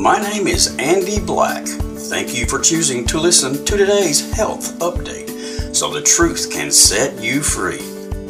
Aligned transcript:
My 0.00 0.18
name 0.18 0.46
is 0.46 0.74
Andy 0.78 1.20
Black. 1.20 1.66
Thank 1.66 2.34
you 2.34 2.46
for 2.46 2.58
choosing 2.58 3.04
to 3.04 3.20
listen 3.20 3.66
to 3.66 3.76
today's 3.76 4.32
health 4.32 4.78
update 4.78 5.76
so 5.76 5.90
the 5.90 6.00
truth 6.00 6.50
can 6.50 6.70
set 6.70 7.22
you 7.22 7.42
free. 7.42 7.82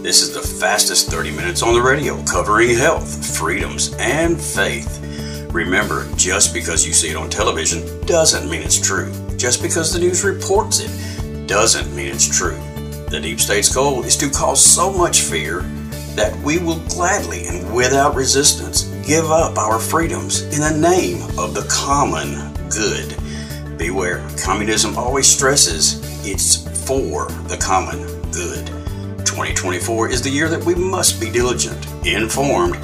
This 0.03 0.21
is 0.21 0.35
the 0.35 0.41
fastest 0.41 1.12
30 1.12 1.30
minutes 1.30 1.62
on 1.62 1.72
the 1.72 1.80
radio 1.80 2.21
covering 2.25 2.77
health, 2.77 3.38
freedoms, 3.38 3.95
and 4.01 4.41
faith. 4.41 4.98
Remember, 5.53 6.09
just 6.17 6.53
because 6.53 6.85
you 6.85 6.93
see 6.93 7.11
it 7.11 7.16
on 7.16 7.30
television 7.30 8.05
doesn't 8.05 8.50
mean 8.50 8.62
it's 8.62 8.84
true. 8.84 9.12
Just 9.37 9.62
because 9.62 9.93
the 9.93 10.00
news 10.00 10.25
reports 10.25 10.80
it 10.80 11.46
doesn't 11.46 11.95
mean 11.95 12.09
it's 12.09 12.37
true. 12.37 12.59
The 13.11 13.21
deep 13.23 13.39
state's 13.39 13.73
goal 13.73 14.02
is 14.02 14.16
to 14.16 14.29
cause 14.29 14.64
so 14.64 14.93
much 14.93 15.21
fear 15.21 15.61
that 16.16 16.37
we 16.43 16.59
will 16.59 16.80
gladly 16.89 17.46
and 17.46 17.73
without 17.73 18.16
resistance 18.16 18.89
give 19.11 19.32
up 19.32 19.58
our 19.58 19.80
freedoms 19.80 20.43
in 20.56 20.61
the 20.61 20.88
name 20.88 21.20
of 21.36 21.52
the 21.52 21.66
common 21.68 22.54
good. 22.68 23.16
Beware, 23.76 24.25
communism 24.40 24.96
always 24.96 25.26
stresses 25.26 25.98
it's 26.25 26.58
for 26.86 27.26
the 27.49 27.57
common 27.57 27.99
good. 28.30 28.64
2024 29.26 30.11
is 30.11 30.22
the 30.22 30.30
year 30.30 30.49
that 30.49 30.64
we 30.64 30.76
must 30.76 31.21
be 31.21 31.29
diligent, 31.29 31.85
informed, 32.06 32.77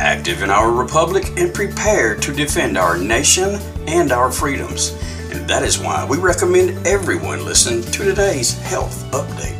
active 0.00 0.42
in 0.42 0.50
our 0.50 0.72
republic, 0.72 1.26
and 1.36 1.54
prepared 1.54 2.20
to 2.22 2.32
defend 2.32 2.76
our 2.76 2.98
nation 2.98 3.60
and 3.86 4.10
our 4.10 4.32
freedoms. 4.32 4.90
And 5.30 5.48
that 5.48 5.62
is 5.62 5.78
why 5.78 6.04
we 6.04 6.16
recommend 6.16 6.88
everyone 6.88 7.44
listen 7.44 7.82
to 7.82 8.04
today's 8.04 8.58
health 8.62 9.04
update. 9.12 9.54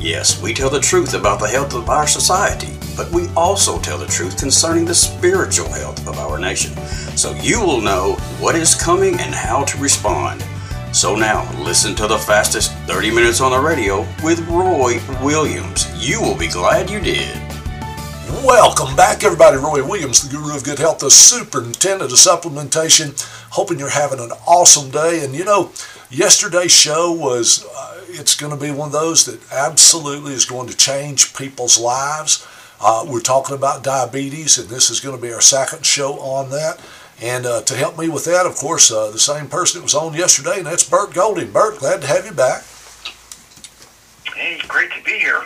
Yes, 0.00 0.40
we 0.40 0.54
tell 0.54 0.70
the 0.70 0.80
truth 0.80 1.12
about 1.12 1.40
the 1.40 1.48
health 1.48 1.74
of 1.74 1.90
our 1.90 2.06
society, 2.06 2.77
but 2.98 3.10
we 3.12 3.28
also 3.36 3.78
tell 3.78 3.96
the 3.96 4.06
truth 4.06 4.36
concerning 4.36 4.84
the 4.84 4.94
spiritual 4.94 5.68
health 5.68 6.04
of 6.08 6.18
our 6.18 6.36
nation. 6.36 6.76
So 7.16 7.32
you 7.36 7.60
will 7.60 7.80
know 7.80 8.14
what 8.40 8.56
is 8.56 8.74
coming 8.74 9.14
and 9.20 9.32
how 9.32 9.62
to 9.66 9.78
respond. 9.78 10.44
So 10.92 11.14
now, 11.14 11.48
listen 11.62 11.94
to 11.94 12.08
the 12.08 12.18
fastest 12.18 12.72
30 12.88 13.12
minutes 13.12 13.40
on 13.40 13.52
the 13.52 13.60
radio 13.60 14.00
with 14.24 14.40
Roy 14.48 15.00
Williams. 15.22 15.86
You 15.96 16.20
will 16.20 16.36
be 16.36 16.48
glad 16.48 16.90
you 16.90 16.98
did. 16.98 17.36
Welcome 18.44 18.96
back, 18.96 19.22
everybody. 19.22 19.58
Roy 19.58 19.86
Williams, 19.86 20.28
the 20.28 20.36
guru 20.36 20.56
of 20.56 20.64
good 20.64 20.80
health, 20.80 20.98
the 20.98 21.10
superintendent 21.10 22.10
of 22.10 22.18
supplementation. 22.18 23.14
Hoping 23.50 23.78
you're 23.78 23.90
having 23.90 24.18
an 24.18 24.32
awesome 24.44 24.90
day. 24.90 25.24
And 25.24 25.36
you 25.36 25.44
know, 25.44 25.70
yesterday's 26.10 26.72
show 26.72 27.12
was, 27.12 27.64
uh, 27.64 28.00
it's 28.08 28.34
going 28.34 28.52
to 28.52 28.60
be 28.60 28.72
one 28.72 28.88
of 28.88 28.92
those 28.92 29.24
that 29.26 29.40
absolutely 29.52 30.32
is 30.32 30.44
going 30.44 30.68
to 30.68 30.76
change 30.76 31.36
people's 31.36 31.78
lives. 31.78 32.44
Uh, 32.80 33.04
we're 33.08 33.20
talking 33.20 33.56
about 33.56 33.82
diabetes, 33.82 34.58
and 34.58 34.68
this 34.68 34.90
is 34.90 35.00
going 35.00 35.16
to 35.16 35.22
be 35.22 35.32
our 35.32 35.40
second 35.40 35.84
show 35.84 36.20
on 36.20 36.50
that. 36.50 36.80
And 37.20 37.46
uh, 37.46 37.62
to 37.62 37.74
help 37.74 37.98
me 37.98 38.08
with 38.08 38.24
that, 38.26 38.46
of 38.46 38.54
course, 38.54 38.92
uh, 38.92 39.10
the 39.10 39.18
same 39.18 39.48
person 39.48 39.80
that 39.80 39.82
was 39.82 39.94
on 39.94 40.14
yesterday, 40.14 40.58
and 40.58 40.66
that's 40.66 40.88
Bert 40.88 41.12
Golding. 41.12 41.50
Bert, 41.50 41.78
glad 41.80 42.02
to 42.02 42.06
have 42.06 42.24
you 42.24 42.32
back. 42.32 42.62
Hey, 44.36 44.60
great 44.68 44.90
to 44.92 45.02
be 45.02 45.18
here. 45.18 45.44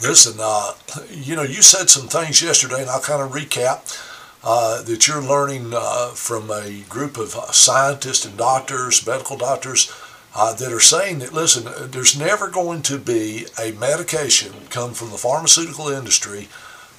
Listen, 0.00 0.38
uh, 0.40 0.72
you 1.10 1.36
know, 1.36 1.42
you 1.42 1.60
said 1.60 1.90
some 1.90 2.08
things 2.08 2.40
yesterday, 2.40 2.80
and 2.80 2.90
I'll 2.90 3.00
kind 3.00 3.22
of 3.22 3.32
recap. 3.32 4.08
Uh, 4.44 4.82
that 4.82 5.06
you're 5.06 5.22
learning 5.22 5.70
uh, 5.72 6.08
from 6.08 6.50
a 6.50 6.80
group 6.88 7.16
of 7.16 7.36
uh, 7.36 7.52
scientists 7.52 8.24
and 8.24 8.36
doctors, 8.36 9.06
medical 9.06 9.36
doctors, 9.36 9.92
uh, 10.34 10.54
that 10.54 10.72
are 10.72 10.80
saying 10.80 11.18
that, 11.18 11.32
listen, 11.32 11.90
there's 11.90 12.18
never 12.18 12.48
going 12.48 12.82
to 12.82 12.98
be 12.98 13.46
a 13.60 13.72
medication 13.72 14.52
come 14.70 14.94
from 14.94 15.10
the 15.10 15.18
pharmaceutical 15.18 15.88
industry 15.88 16.48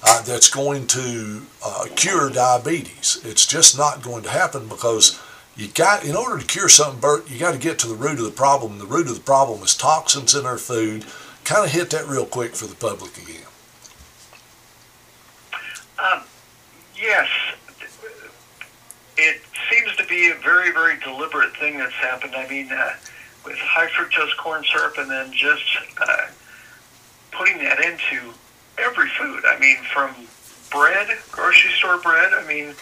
uh, 0.04 0.22
that's 0.22 0.50
going 0.50 0.86
to 0.86 1.42
uh, 1.64 1.86
cure 1.96 2.30
diabetes. 2.30 3.20
It's 3.24 3.46
just 3.46 3.76
not 3.76 4.02
going 4.02 4.22
to 4.24 4.30
happen 4.30 4.68
because 4.68 5.20
you 5.56 5.68
got, 5.68 6.04
in 6.04 6.14
order 6.16 6.38
to 6.40 6.46
cure 6.46 6.68
something, 6.68 7.00
Bert, 7.00 7.30
you 7.30 7.38
got 7.38 7.52
to 7.52 7.58
get 7.58 7.78
to 7.80 7.88
the 7.88 7.94
root 7.94 8.18
of 8.18 8.24
the 8.24 8.30
problem. 8.30 8.78
The 8.78 8.86
root 8.86 9.08
of 9.08 9.14
the 9.14 9.20
problem 9.20 9.62
is 9.62 9.76
toxins 9.76 10.34
in 10.34 10.46
our 10.46 10.58
food. 10.58 11.04
Kind 11.44 11.64
of 11.64 11.72
hit 11.72 11.90
that 11.90 12.06
real 12.06 12.26
quick 12.26 12.54
for 12.54 12.66
the 12.66 12.74
public 12.74 13.16
again. 13.18 13.42
Um, 15.98 16.22
yes, 16.96 17.28
it 19.16 19.40
seems 19.70 19.96
to 19.96 20.04
be 20.06 20.30
a 20.30 20.34
very, 20.34 20.72
very 20.72 20.98
deliberate 21.00 21.56
thing 21.56 21.78
that's 21.78 21.92
happened. 21.94 22.34
I 22.34 22.48
mean, 22.48 22.70
uh, 22.72 22.94
with 23.44 23.56
high 23.58 23.88
fructose 23.88 24.36
corn 24.38 24.64
syrup 24.64 24.96
and 24.98 25.10
then 25.10 25.32
just 25.32 25.64
uh, 26.00 26.26
putting 27.30 27.58
that 27.58 27.80
into 27.80 28.32
every 28.78 29.08
food. 29.10 29.44
I 29.46 29.58
mean, 29.58 29.76
from 29.92 30.14
bread, 30.70 31.08
grocery 31.30 31.72
store 31.72 31.98
bread. 31.98 32.32
I 32.32 32.46
mean, 32.46 32.74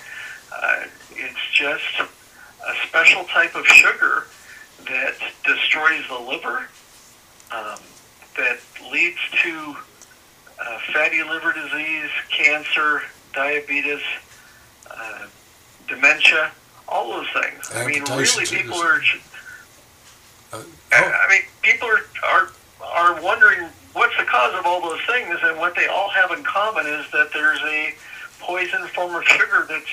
uh, 0.55 0.84
it's 1.12 1.50
just 1.53 2.00
a 2.00 2.87
special 2.87 3.25
type 3.25 3.55
of 3.55 3.67
sugar 3.67 4.27
that 4.87 5.15
destroys 5.45 6.03
the 6.09 6.19
liver, 6.19 6.67
um, 7.50 7.79
that 8.37 8.59
leads 8.91 9.19
to 9.43 9.77
uh, 10.61 10.79
fatty 10.93 11.23
liver 11.23 11.53
disease, 11.53 12.11
cancer, 12.31 13.03
diabetes, 13.34 14.00
uh, 14.91 15.27
dementia, 15.89 16.50
all 16.89 17.11
those 17.11 17.29
things. 17.43 17.71
I 17.75 17.87
mean, 17.87 18.05
really, 18.05 18.47
people 18.47 18.79
are. 18.79 19.00
Uh, 20.53 20.63
oh. 20.63 20.67
I 20.93 21.29
mean, 21.31 21.43
people 21.63 21.89
are, 21.89 22.05
are 22.25 22.53
are 22.83 23.23
wondering 23.23 23.69
what's 23.95 24.17
the 24.19 24.25
cause 24.25 24.55
of 24.59 24.67
all 24.67 24.81
those 24.81 25.01
things, 25.07 25.39
and 25.43 25.59
what 25.59 25.75
they 25.75 25.87
all 25.87 26.11
have 26.11 26.31
in 26.33 26.43
common 26.45 26.87
is 26.87 27.11
that 27.13 27.31
there's 27.33 27.61
a 27.63 27.95
poison 28.41 28.87
form 28.89 29.15
of 29.15 29.25
sugar 29.25 29.67
that's 29.69 29.91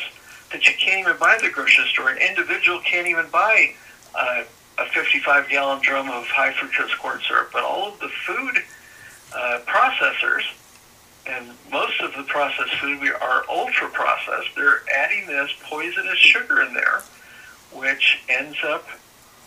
that 0.51 0.67
you 0.67 0.73
can't 0.79 0.99
even 1.01 1.17
buy 1.17 1.35
at 1.35 1.41
the 1.41 1.49
grocery 1.49 1.85
store. 1.93 2.09
An 2.09 2.17
individual 2.17 2.79
can't 2.81 3.07
even 3.07 3.27
buy 3.31 3.73
uh, 4.15 4.43
a 4.79 4.85
55 4.85 5.47
gallon 5.49 5.81
drum 5.81 6.09
of 6.09 6.25
high 6.25 6.53
fructose 6.53 6.97
corn 6.97 7.19
syrup, 7.27 7.49
but 7.53 7.63
all 7.63 7.89
of 7.93 7.99
the 7.99 8.09
food 8.09 8.57
uh, 9.35 9.59
processors 9.67 10.43
and 11.27 11.51
most 11.71 12.01
of 12.01 12.13
the 12.15 12.23
processed 12.23 12.73
food 12.75 12.99
we 12.99 13.09
are 13.09 13.43
ultra 13.49 13.87
processed. 13.89 14.49
They're 14.55 14.81
adding 14.95 15.27
this 15.27 15.51
poisonous 15.63 16.17
sugar 16.17 16.61
in 16.63 16.73
there, 16.73 17.03
which 17.71 18.23
ends 18.27 18.57
up 18.65 18.87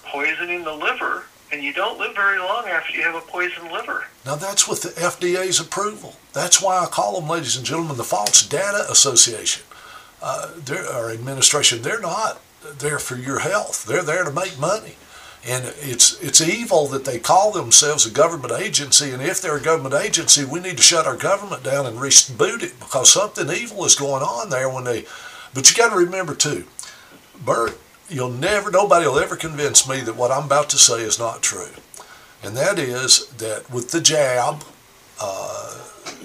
poisoning 0.04 0.64
the 0.64 0.72
liver 0.72 1.24
and 1.52 1.62
you 1.62 1.72
don't 1.72 1.98
live 1.98 2.14
very 2.14 2.38
long 2.38 2.66
after 2.66 2.96
you 2.96 3.02
have 3.02 3.14
a 3.14 3.20
poisoned 3.20 3.70
liver. 3.70 4.06
Now 4.24 4.36
that's 4.36 4.66
with 4.66 4.82
the 4.82 4.88
FDA's 4.88 5.60
approval. 5.60 6.16
That's 6.32 6.62
why 6.62 6.78
I 6.78 6.86
call 6.86 7.20
them, 7.20 7.28
ladies 7.28 7.56
and 7.56 7.66
gentlemen, 7.66 7.98
the 7.98 8.04
False 8.04 8.46
Data 8.46 8.86
Association. 8.90 9.62
Uh, 10.22 10.52
our 10.92 11.10
administration, 11.10 11.82
they're 11.82 12.00
not 12.00 12.40
there 12.78 12.98
for 12.98 13.16
your 13.16 13.40
health. 13.40 13.84
They're 13.84 14.02
there 14.02 14.24
to 14.24 14.30
make 14.30 14.58
money. 14.58 14.94
And 15.44 15.74
it's 15.80 16.22
it's 16.22 16.40
evil 16.40 16.86
that 16.88 17.04
they 17.04 17.18
call 17.18 17.50
themselves 17.50 18.06
a 18.06 18.10
government 18.10 18.52
agency. 18.52 19.10
And 19.10 19.20
if 19.20 19.40
they're 19.40 19.56
a 19.56 19.62
government 19.62 19.94
agency, 19.94 20.44
we 20.44 20.60
need 20.60 20.76
to 20.76 20.82
shut 20.82 21.04
our 21.04 21.16
government 21.16 21.64
down 21.64 21.84
and 21.84 21.98
reboot 21.98 22.62
it 22.62 22.78
because 22.78 23.12
something 23.12 23.50
evil 23.50 23.84
is 23.84 23.96
going 23.96 24.22
on 24.22 24.50
there 24.50 24.70
when 24.70 24.84
they. 24.84 25.04
But 25.52 25.68
you 25.68 25.76
got 25.76 25.90
to 25.90 25.96
remember 25.96 26.36
too, 26.36 26.64
Bert, 27.44 27.76
you'll 28.12 28.30
never, 28.30 28.70
nobody 28.70 29.06
will 29.06 29.18
ever 29.18 29.36
convince 29.36 29.88
me 29.88 30.00
that 30.00 30.16
what 30.16 30.30
I'm 30.30 30.44
about 30.44 30.70
to 30.70 30.78
say 30.78 31.02
is 31.02 31.18
not 31.18 31.42
true. 31.42 31.70
And 32.42 32.56
that 32.56 32.78
is 32.78 33.26
that 33.38 33.70
with 33.70 33.90
the 33.90 34.00
jab, 34.00 34.64
uh, 35.20 35.78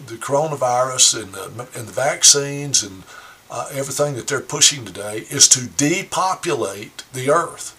the 0.08 0.16
coronavirus 0.16 1.24
and 1.24 1.34
the, 1.34 1.68
and 1.78 1.88
the 1.88 1.94
vaccines 1.94 2.84
and 2.84 3.04
uh, 3.50 3.70
everything 3.72 4.16
that 4.16 4.28
they're 4.28 4.40
pushing 4.42 4.84
today 4.84 5.26
is 5.30 5.48
to 5.50 5.68
depopulate 5.68 7.04
the 7.14 7.30
earth. 7.30 7.74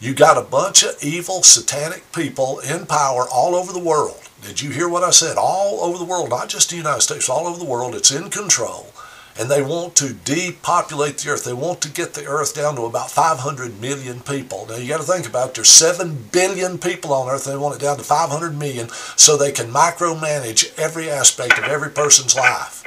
You 0.00 0.14
got 0.14 0.36
a 0.36 0.48
bunch 0.48 0.82
of 0.82 0.96
evil, 1.02 1.42
satanic 1.42 2.10
people 2.12 2.58
in 2.60 2.86
power 2.86 3.26
all 3.32 3.54
over 3.54 3.72
the 3.72 3.78
world. 3.78 4.20
Did 4.42 4.60
you 4.60 4.70
hear 4.70 4.88
what 4.88 5.04
I 5.04 5.10
said? 5.10 5.36
All 5.38 5.80
over 5.82 5.96
the 5.96 6.04
world, 6.04 6.30
not 6.30 6.48
just 6.48 6.70
the 6.70 6.76
United 6.76 7.02
States, 7.02 7.28
all 7.28 7.46
over 7.46 7.58
the 7.58 7.70
world. 7.70 7.94
It's 7.94 8.10
in 8.10 8.28
control 8.28 8.91
and 9.38 9.50
they 9.50 9.62
want 9.62 9.96
to 9.96 10.12
depopulate 10.12 11.18
the 11.18 11.30
earth. 11.30 11.44
They 11.44 11.52
want 11.52 11.80
to 11.82 11.90
get 11.90 12.14
the 12.14 12.26
earth 12.26 12.54
down 12.54 12.76
to 12.76 12.82
about 12.82 13.10
500 13.10 13.80
million 13.80 14.20
people. 14.20 14.66
Now 14.66 14.76
you 14.76 14.88
got 14.88 14.98
to 14.98 15.06
think 15.06 15.26
about 15.26 15.50
it. 15.50 15.54
There's 15.54 15.70
7 15.70 16.28
billion 16.32 16.78
people 16.78 17.12
on 17.12 17.28
earth. 17.28 17.44
They 17.44 17.56
want 17.56 17.76
it 17.76 17.80
down 17.80 17.96
to 17.96 18.04
500 18.04 18.58
million 18.58 18.88
so 19.16 19.36
they 19.36 19.52
can 19.52 19.72
micromanage 19.72 20.78
every 20.78 21.10
aspect 21.10 21.58
of 21.58 21.64
every 21.64 21.90
person's 21.90 22.36
life. 22.36 22.84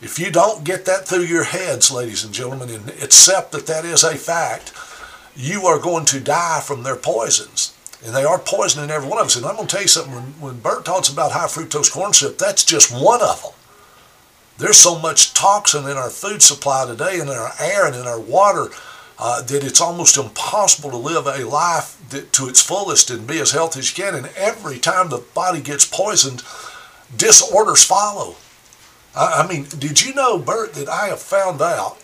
If 0.00 0.18
you 0.18 0.32
don't 0.32 0.64
get 0.64 0.84
that 0.86 1.06
through 1.06 1.22
your 1.22 1.44
heads, 1.44 1.92
ladies 1.92 2.24
and 2.24 2.34
gentlemen, 2.34 2.70
and 2.70 2.88
accept 3.00 3.52
that 3.52 3.68
that 3.68 3.84
is 3.84 4.02
a 4.02 4.16
fact, 4.16 4.72
you 5.36 5.66
are 5.66 5.78
going 5.78 6.04
to 6.06 6.18
die 6.18 6.60
from 6.60 6.82
their 6.82 6.96
poisons. 6.96 7.72
And 8.04 8.12
they 8.12 8.24
are 8.24 8.38
poisoning 8.38 8.90
every 8.90 9.08
one 9.08 9.20
of 9.20 9.26
us. 9.26 9.36
And 9.36 9.46
I'm 9.46 9.54
going 9.54 9.68
to 9.68 9.72
tell 9.72 9.82
you 9.82 9.88
something. 9.88 10.12
When, 10.12 10.24
when 10.40 10.58
Bert 10.58 10.84
talks 10.84 11.08
about 11.08 11.30
high 11.30 11.46
fructose 11.46 11.92
corn 11.92 12.12
syrup, 12.12 12.36
that's 12.36 12.64
just 12.64 12.92
one 12.92 13.22
of 13.22 13.42
them. 13.42 13.52
There's 14.58 14.78
so 14.78 14.98
much 14.98 15.34
toxin 15.34 15.84
in 15.84 15.96
our 15.96 16.10
food 16.10 16.42
supply 16.42 16.86
today 16.86 17.20
and 17.20 17.28
in 17.28 17.36
our 17.36 17.52
air 17.60 17.86
and 17.86 17.96
in 17.96 18.06
our 18.06 18.20
water 18.20 18.68
uh, 19.18 19.42
that 19.42 19.64
it's 19.64 19.80
almost 19.80 20.16
impossible 20.16 20.90
to 20.90 20.96
live 20.96 21.26
a 21.26 21.46
life 21.46 21.96
that, 22.10 22.32
to 22.34 22.48
its 22.48 22.60
fullest 22.60 23.10
and 23.10 23.26
be 23.26 23.38
as 23.38 23.52
healthy 23.52 23.80
as 23.80 23.96
you 23.96 24.04
can. 24.04 24.14
And 24.14 24.28
every 24.36 24.78
time 24.78 25.08
the 25.08 25.24
body 25.34 25.60
gets 25.60 25.86
poisoned, 25.86 26.42
disorders 27.16 27.84
follow. 27.84 28.36
I, 29.14 29.42
I 29.42 29.48
mean, 29.48 29.66
did 29.78 30.02
you 30.02 30.14
know, 30.14 30.38
Bert, 30.38 30.74
that 30.74 30.88
I 30.88 31.06
have 31.06 31.20
found 31.20 31.62
out 31.62 31.98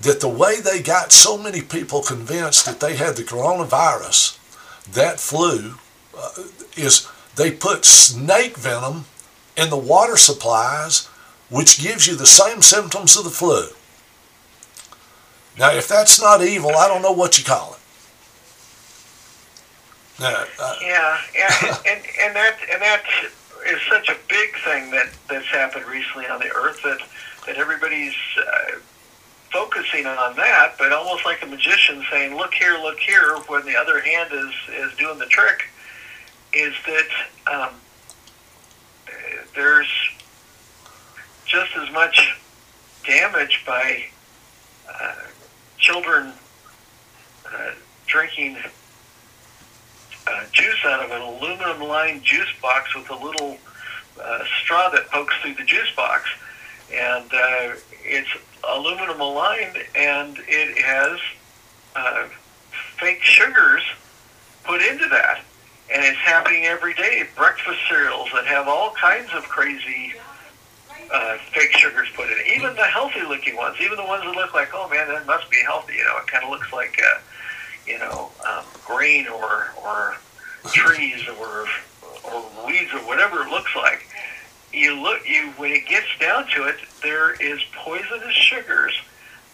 that 0.00 0.20
the 0.20 0.28
way 0.28 0.60
they 0.60 0.82
got 0.82 1.12
so 1.12 1.36
many 1.36 1.60
people 1.60 2.02
convinced 2.02 2.64
that 2.66 2.80
they 2.80 2.96
had 2.96 3.16
the 3.16 3.22
coronavirus, 3.22 4.38
that 4.92 5.20
flu, 5.20 5.74
uh, 6.16 6.30
is 6.76 7.06
they 7.36 7.50
put 7.50 7.84
snake 7.84 8.56
venom 8.56 9.04
in 9.56 9.70
the 9.70 9.76
water 9.76 10.16
supplies, 10.16 11.08
which 11.50 11.82
gives 11.82 12.06
you 12.06 12.14
the 12.14 12.26
same 12.26 12.62
symptoms 12.62 13.16
of 13.16 13.24
the 13.24 13.30
flu. 13.30 13.66
Now, 15.58 15.72
if 15.72 15.88
that's 15.88 16.20
not 16.20 16.42
evil, 16.42 16.70
I 16.70 16.88
don't 16.88 17.02
know 17.02 17.12
what 17.12 17.38
you 17.38 17.44
call 17.44 17.74
it. 17.74 17.80
Uh, 20.22 20.74
yeah, 20.82 21.18
yeah, 21.34 21.76
and 21.86 22.02
and 22.22 22.36
that 22.36 22.56
and 22.70 22.82
that 22.82 23.02
is 23.66 23.80
such 23.88 24.10
a 24.10 24.16
big 24.28 24.54
thing 24.64 24.90
that 24.90 25.08
that's 25.28 25.46
happened 25.46 25.86
recently 25.86 26.26
on 26.26 26.38
the 26.40 26.50
earth 26.54 26.82
that 26.82 26.98
that 27.46 27.56
everybody's 27.56 28.14
uh, 28.38 28.78
focusing 29.50 30.06
on 30.06 30.36
that, 30.36 30.74
but 30.78 30.92
almost 30.92 31.24
like 31.24 31.42
a 31.42 31.46
magician 31.46 32.04
saying, 32.10 32.36
"Look 32.36 32.52
here, 32.52 32.74
look 32.74 32.98
here," 32.98 33.36
when 33.46 33.64
the 33.64 33.76
other 33.76 34.00
hand 34.00 34.30
is 34.32 34.52
is 34.74 34.96
doing 34.98 35.18
the 35.18 35.26
trick. 35.26 35.68
Is 36.52 36.74
that 36.84 37.08
um, 37.50 37.74
there's 39.54 39.88
just 41.50 41.76
as 41.76 41.92
much 41.92 42.38
damage 43.04 43.64
by 43.66 44.04
uh, 44.88 45.14
children 45.78 46.32
uh, 47.52 47.70
drinking 48.06 48.56
uh, 50.28 50.44
juice 50.52 50.78
out 50.84 51.04
of 51.04 51.10
an 51.10 51.20
aluminum 51.20 51.80
lined 51.88 52.22
juice 52.22 52.52
box 52.62 52.94
with 52.94 53.10
a 53.10 53.16
little 53.16 53.58
uh, 54.22 54.44
straw 54.62 54.90
that 54.90 55.08
pokes 55.08 55.34
through 55.42 55.54
the 55.54 55.64
juice 55.64 55.90
box. 55.96 56.28
And 56.92 57.24
uh, 57.32 57.74
it's 58.04 58.28
aluminum 58.68 59.18
lined 59.18 59.76
and 59.96 60.36
it 60.46 60.78
has 60.78 61.18
uh, 61.96 62.28
fake 62.98 63.22
sugars 63.22 63.82
put 64.62 64.80
into 64.82 65.08
that. 65.08 65.42
And 65.92 66.04
it's 66.04 66.18
happening 66.18 66.66
every 66.66 66.94
day. 66.94 67.24
Breakfast 67.36 67.80
cereals 67.88 68.28
that 68.34 68.46
have 68.46 68.68
all 68.68 68.92
kinds 68.92 69.30
of 69.34 69.42
crazy 69.44 70.14
uh, 71.12 71.38
fake 71.52 71.72
sugars 71.72 72.08
put 72.14 72.28
in. 72.30 72.36
Even 72.54 72.74
the 72.76 72.84
healthy 72.84 73.22
looking 73.22 73.56
ones, 73.56 73.76
even 73.80 73.96
the 73.96 74.04
ones 74.04 74.22
that 74.24 74.34
look 74.34 74.54
like, 74.54 74.70
oh 74.74 74.88
man, 74.88 75.08
that 75.08 75.26
must 75.26 75.50
be 75.50 75.58
healthy. 75.58 75.94
You 75.94 76.04
know, 76.04 76.16
it 76.18 76.26
kind 76.26 76.44
of 76.44 76.50
looks 76.50 76.72
like, 76.72 77.00
uh, 77.02 77.18
you 77.86 77.98
know, 77.98 78.30
um, 78.48 78.64
grain 78.84 79.26
or 79.28 79.72
or 79.82 80.16
trees 80.72 81.26
or 81.28 81.66
or 82.24 82.66
weeds 82.66 82.92
or 82.92 83.00
whatever 83.00 83.42
it 83.42 83.50
looks 83.50 83.74
like. 83.76 84.06
You 84.72 84.94
look, 84.94 85.28
you 85.28 85.52
when 85.56 85.72
it 85.72 85.86
gets 85.88 86.06
down 86.20 86.46
to 86.54 86.64
it, 86.64 86.76
there 87.02 87.32
is 87.42 87.60
poisonous 87.74 88.34
sugars 88.34 88.94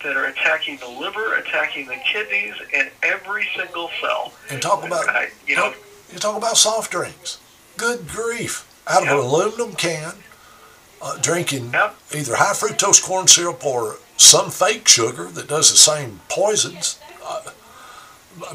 that 0.02 0.17
are 0.17 0.26
attacking 0.26 0.76
the 0.76 0.88
liver, 0.88 1.37
attacking 1.37 1.87
the 1.87 1.97
kidneys, 2.12 2.55
and 2.75 2.91
every 3.02 3.49
single 3.56 3.91
cell. 4.00 4.32
And 4.50 4.61
talk 4.61 4.85
about 4.85 5.09
I, 5.09 5.31
you 5.47 5.56
know, 5.56 5.73
you 6.12 6.19
talk 6.19 6.37
about 6.37 6.56
soft 6.56 6.93
drinks. 6.93 7.41
Good 7.76 8.09
grief! 8.09 8.70
Out 8.87 9.02
of 9.02 9.09
yep. 9.09 9.14
an 9.14 9.20
aluminum 9.20 9.75
can, 9.75 10.14
uh, 11.02 11.19
drinking 11.19 11.72
yep. 11.72 11.96
either 12.14 12.37
high 12.37 12.54
fructose 12.54 13.02
corn 13.02 13.26
syrup 13.26 13.64
or 13.64 13.96
some 14.16 14.50
fake 14.50 14.88
sugar 14.88 15.25
that 15.25 15.48
does 15.48 15.70
the 15.70 15.76
same 15.76 16.20
poisons. 16.28 16.98
Uh, 17.25 17.50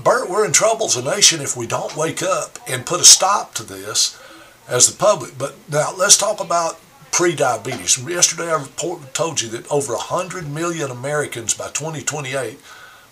Bert, 0.03 0.29
we're 0.29 0.45
in 0.45 0.51
trouble 0.51 0.85
as 0.85 0.95
a 0.95 1.03
nation 1.03 1.41
if 1.41 1.57
we 1.57 1.67
don't 1.67 1.95
wake 1.95 2.21
up 2.21 2.59
and 2.67 2.85
put 2.85 3.01
a 3.01 3.03
stop 3.03 3.53
to 3.55 3.63
this 3.63 4.19
as 4.67 4.87
the 4.87 4.97
public. 4.97 5.37
But 5.37 5.55
now 5.69 5.93
let's 5.97 6.17
talk 6.17 6.39
about 6.39 6.79
pre-diabetes. 7.11 8.03
Yesterday 8.07 8.51
I 8.51 8.61
report, 8.61 9.13
told 9.13 9.41
you 9.41 9.49
that 9.49 9.71
over 9.71 9.93
100 9.93 10.49
million 10.49 10.91
Americans 10.91 11.53
by 11.53 11.67
2028 11.67 12.59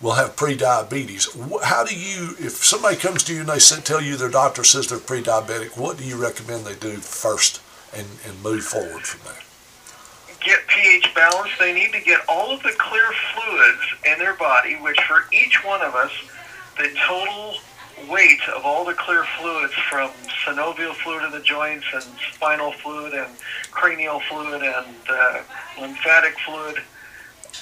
will 0.00 0.12
have 0.12 0.36
pre-diabetes. 0.36 1.28
How 1.62 1.84
do 1.84 1.94
you, 1.94 2.34
if 2.38 2.52
somebody 2.64 2.96
comes 2.96 3.22
to 3.24 3.34
you 3.34 3.40
and 3.40 3.48
they 3.48 3.58
say, 3.58 3.80
tell 3.80 4.00
you 4.00 4.16
their 4.16 4.30
doctor 4.30 4.64
says 4.64 4.88
they're 4.88 4.98
pre-diabetic, 4.98 5.76
what 5.76 5.98
do 5.98 6.04
you 6.04 6.16
recommend 6.16 6.64
they 6.64 6.74
do 6.74 6.96
first 6.96 7.60
and, 7.94 8.06
and 8.26 8.42
move 8.42 8.64
forward 8.64 9.02
from 9.02 9.20
there? 9.24 9.42
Get 10.40 10.66
pH 10.68 11.14
balance. 11.14 11.50
They 11.58 11.74
need 11.74 11.92
to 11.92 12.00
get 12.00 12.20
all 12.28 12.50
of 12.50 12.62
the 12.62 12.72
clear 12.78 13.10
fluids 13.34 13.80
in 14.10 14.18
their 14.18 14.34
body, 14.34 14.76
which 14.76 14.98
for 15.02 15.24
each 15.32 15.64
one 15.64 15.82
of 15.82 15.94
us, 15.94 16.12
the 16.78 16.90
total 17.06 17.56
weight 18.08 18.40
of 18.56 18.64
all 18.64 18.84
the 18.84 18.94
clear 18.94 19.24
fluids 19.38 19.74
from 19.90 20.10
synovial 20.44 20.94
fluid 20.94 21.24
in 21.24 21.32
the 21.32 21.40
joints 21.40 21.84
and 21.92 22.04
spinal 22.32 22.72
fluid 22.72 23.12
and 23.12 23.30
cranial 23.70 24.20
fluid 24.20 24.62
and 24.62 24.96
uh, 25.08 25.42
lymphatic 25.78 26.38
fluid, 26.40 26.76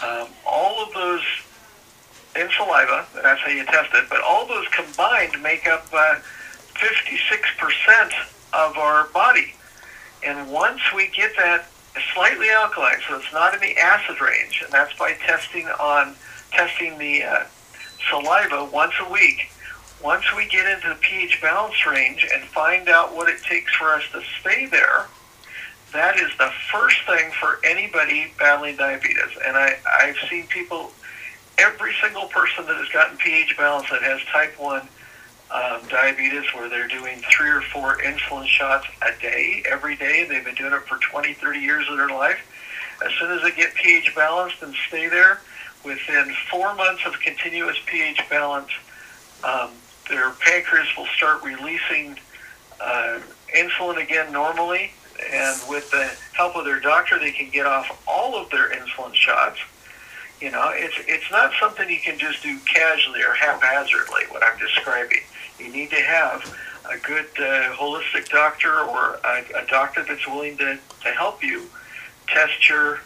um, 0.02 0.28
all 0.46 0.84
of 0.84 0.92
those 0.94 1.22
in 2.36 2.48
saliva, 2.56 3.06
that's 3.14 3.40
how 3.40 3.50
you 3.50 3.64
test 3.64 3.90
it, 3.94 4.04
but 4.08 4.20
all 4.22 4.46
those 4.46 4.66
combined 4.68 5.40
make 5.42 5.66
up 5.66 5.86
uh, 5.92 6.16
56% 6.74 8.12
of 8.52 8.76
our 8.78 9.08
body. 9.08 9.54
And 10.24 10.50
once 10.50 10.80
we 10.94 11.08
get 11.08 11.32
that 11.36 11.68
slightly 12.14 12.50
alkaline, 12.50 12.98
so 13.08 13.16
it's 13.16 13.32
not 13.32 13.54
in 13.54 13.60
the 13.60 13.76
acid 13.78 14.20
range, 14.20 14.62
and 14.64 14.72
that's 14.72 14.96
by 14.98 15.12
testing 15.26 15.66
on 15.66 16.14
testing 16.52 16.98
the 16.98 17.22
uh, 17.22 17.44
saliva 18.10 18.64
once 18.72 18.94
a 19.00 19.12
week. 19.12 19.50
Once 20.02 20.24
we 20.36 20.46
get 20.46 20.66
into 20.66 20.88
the 20.88 20.94
pH 20.96 21.40
balance 21.42 21.84
range 21.86 22.26
and 22.32 22.44
find 22.44 22.88
out 22.88 23.14
what 23.14 23.28
it 23.28 23.42
takes 23.42 23.74
for 23.74 23.92
us 23.92 24.04
to 24.12 24.22
stay 24.40 24.66
there, 24.66 25.06
that 25.92 26.16
is 26.16 26.30
the 26.38 26.50
first 26.70 26.96
thing 27.06 27.30
for 27.40 27.58
anybody 27.64 28.32
battling 28.38 28.76
diabetes. 28.76 29.36
And 29.44 29.56
I, 29.56 29.76
I've 30.00 30.16
seen 30.30 30.46
people, 30.46 30.92
every 31.58 31.92
single 32.00 32.28
person 32.28 32.66
that 32.66 32.76
has 32.76 32.88
gotten 32.90 33.16
pH 33.16 33.56
balance 33.56 33.90
that 33.90 34.02
has 34.02 34.20
type 34.32 34.58
1 34.58 34.88
um, 35.50 35.80
diabetes, 35.88 36.44
where 36.54 36.68
they're 36.68 36.88
doing 36.88 37.22
three 37.30 37.50
or 37.50 37.62
four 37.62 37.96
insulin 37.98 38.46
shots 38.46 38.86
a 39.02 39.20
day, 39.20 39.62
every 39.68 39.96
day, 39.96 40.24
they've 40.28 40.44
been 40.44 40.54
doing 40.54 40.72
it 40.72 40.82
for 40.82 40.98
20, 40.98 41.34
30 41.34 41.58
years 41.58 41.86
of 41.88 41.96
their 41.96 42.08
life. 42.08 42.38
As 43.04 43.12
soon 43.14 43.30
as 43.30 43.42
they 43.42 43.52
get 43.52 43.74
pH 43.74 44.14
balanced 44.14 44.62
and 44.62 44.74
stay 44.88 45.08
there, 45.08 45.40
within 45.84 46.34
four 46.50 46.74
months 46.74 47.02
of 47.06 47.18
continuous 47.20 47.76
pH 47.86 48.20
balance, 48.28 48.70
um, 49.44 49.70
their 50.08 50.30
pancreas 50.30 50.88
will 50.96 51.06
start 51.06 51.42
releasing 51.42 52.18
uh, 52.80 53.20
insulin 53.56 54.02
again 54.02 54.32
normally, 54.32 54.92
and 55.32 55.60
with 55.68 55.90
the 55.90 56.10
help 56.32 56.56
of 56.56 56.64
their 56.64 56.80
doctor, 56.80 57.18
they 57.18 57.32
can 57.32 57.50
get 57.50 57.66
off 57.66 58.02
all 58.06 58.36
of 58.36 58.50
their 58.50 58.70
insulin 58.70 59.14
shots. 59.14 59.58
You 60.40 60.52
know, 60.52 60.70
it's 60.72 60.94
it's 61.08 61.30
not 61.32 61.52
something 61.58 61.90
you 61.90 61.98
can 61.98 62.18
just 62.18 62.42
do 62.42 62.58
casually 62.60 63.22
or 63.22 63.34
haphazardly. 63.34 64.22
What 64.30 64.44
I'm 64.44 64.56
describing, 64.58 65.22
you 65.58 65.70
need 65.70 65.90
to 65.90 66.00
have 66.00 66.42
a 66.90 66.98
good 66.98 67.26
uh, 67.38 67.74
holistic 67.74 68.28
doctor 68.28 68.80
or 68.80 69.20
a, 69.24 69.62
a 69.62 69.66
doctor 69.68 70.04
that's 70.04 70.26
willing 70.26 70.56
to, 70.58 70.78
to 71.02 71.08
help 71.08 71.42
you 71.42 71.68
test 72.26 72.68
your 72.68 73.00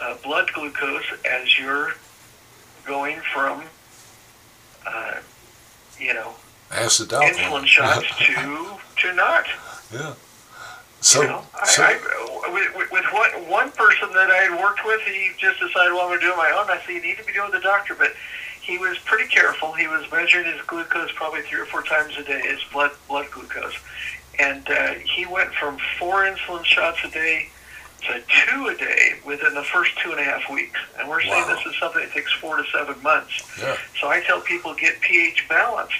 uh, 0.00 0.16
blood 0.22 0.50
glucose 0.52 1.04
as 1.30 1.58
you're 1.58 1.92
going 2.86 3.20
from, 3.32 3.62
uh, 4.86 5.14
you 5.98 6.14
know, 6.14 6.34
acid 6.70 7.08
insulin 7.08 7.66
shots 7.66 8.06
to 8.18 8.78
to 8.96 9.14
not. 9.14 9.46
Yeah. 9.92 10.14
So, 11.00 11.20
you 11.20 11.28
know, 11.28 11.42
so 11.66 11.82
I, 11.82 12.00
I, 12.48 12.50
with, 12.50 12.90
with 12.90 13.04
what 13.12 13.46
one 13.46 13.70
person 13.72 14.08
that 14.14 14.30
I 14.30 14.48
had 14.48 14.58
worked 14.58 14.86
with, 14.86 15.02
he 15.02 15.32
just 15.36 15.60
decided, 15.60 15.92
well, 15.92 16.02
I'm 16.02 16.08
going 16.08 16.20
to 16.20 16.26
do 16.26 16.32
it 16.32 16.36
my 16.38 16.50
own. 16.56 16.70
I 16.70 16.80
said, 16.80 16.94
you 16.94 17.02
need 17.02 17.18
to 17.18 17.24
be 17.24 17.34
doing 17.34 17.50
the 17.50 17.60
doctor, 17.60 17.94
but 17.94 18.12
he 18.64 18.78
was 18.78 18.98
pretty 19.04 19.28
careful. 19.28 19.72
He 19.72 19.86
was 19.86 20.10
measuring 20.10 20.46
his 20.46 20.60
glucose 20.62 21.10
probably 21.14 21.42
three 21.42 21.60
or 21.60 21.66
four 21.66 21.82
times 21.82 22.16
a 22.16 22.24
day, 22.24 22.40
his 22.40 22.60
blood 22.72 22.92
blood 23.08 23.30
glucose, 23.30 23.76
and 24.38 24.68
uh, 24.70 24.94
he 24.94 25.26
went 25.26 25.52
from 25.52 25.78
four 25.98 26.24
insulin 26.24 26.64
shots 26.64 26.98
a 27.04 27.10
day 27.10 27.50
to 28.06 28.22
two 28.28 28.66
a 28.66 28.76
day 28.76 29.14
within 29.24 29.54
the 29.54 29.62
first 29.62 29.92
two 29.98 30.10
and 30.10 30.20
a 30.20 30.24
half 30.24 30.50
weeks. 30.50 30.78
And 30.98 31.08
we're 31.08 31.22
saying 31.22 31.46
wow. 31.48 31.54
this 31.54 31.66
is 31.66 31.78
something 31.78 32.02
that 32.02 32.12
takes 32.12 32.32
four 32.32 32.56
to 32.56 32.64
seven 32.72 33.02
months. 33.02 33.42
Yeah. 33.58 33.76
So 34.00 34.08
I 34.08 34.20
tell 34.20 34.40
people 34.40 34.74
get 34.74 35.00
pH 35.00 35.48
balanced. 35.48 35.94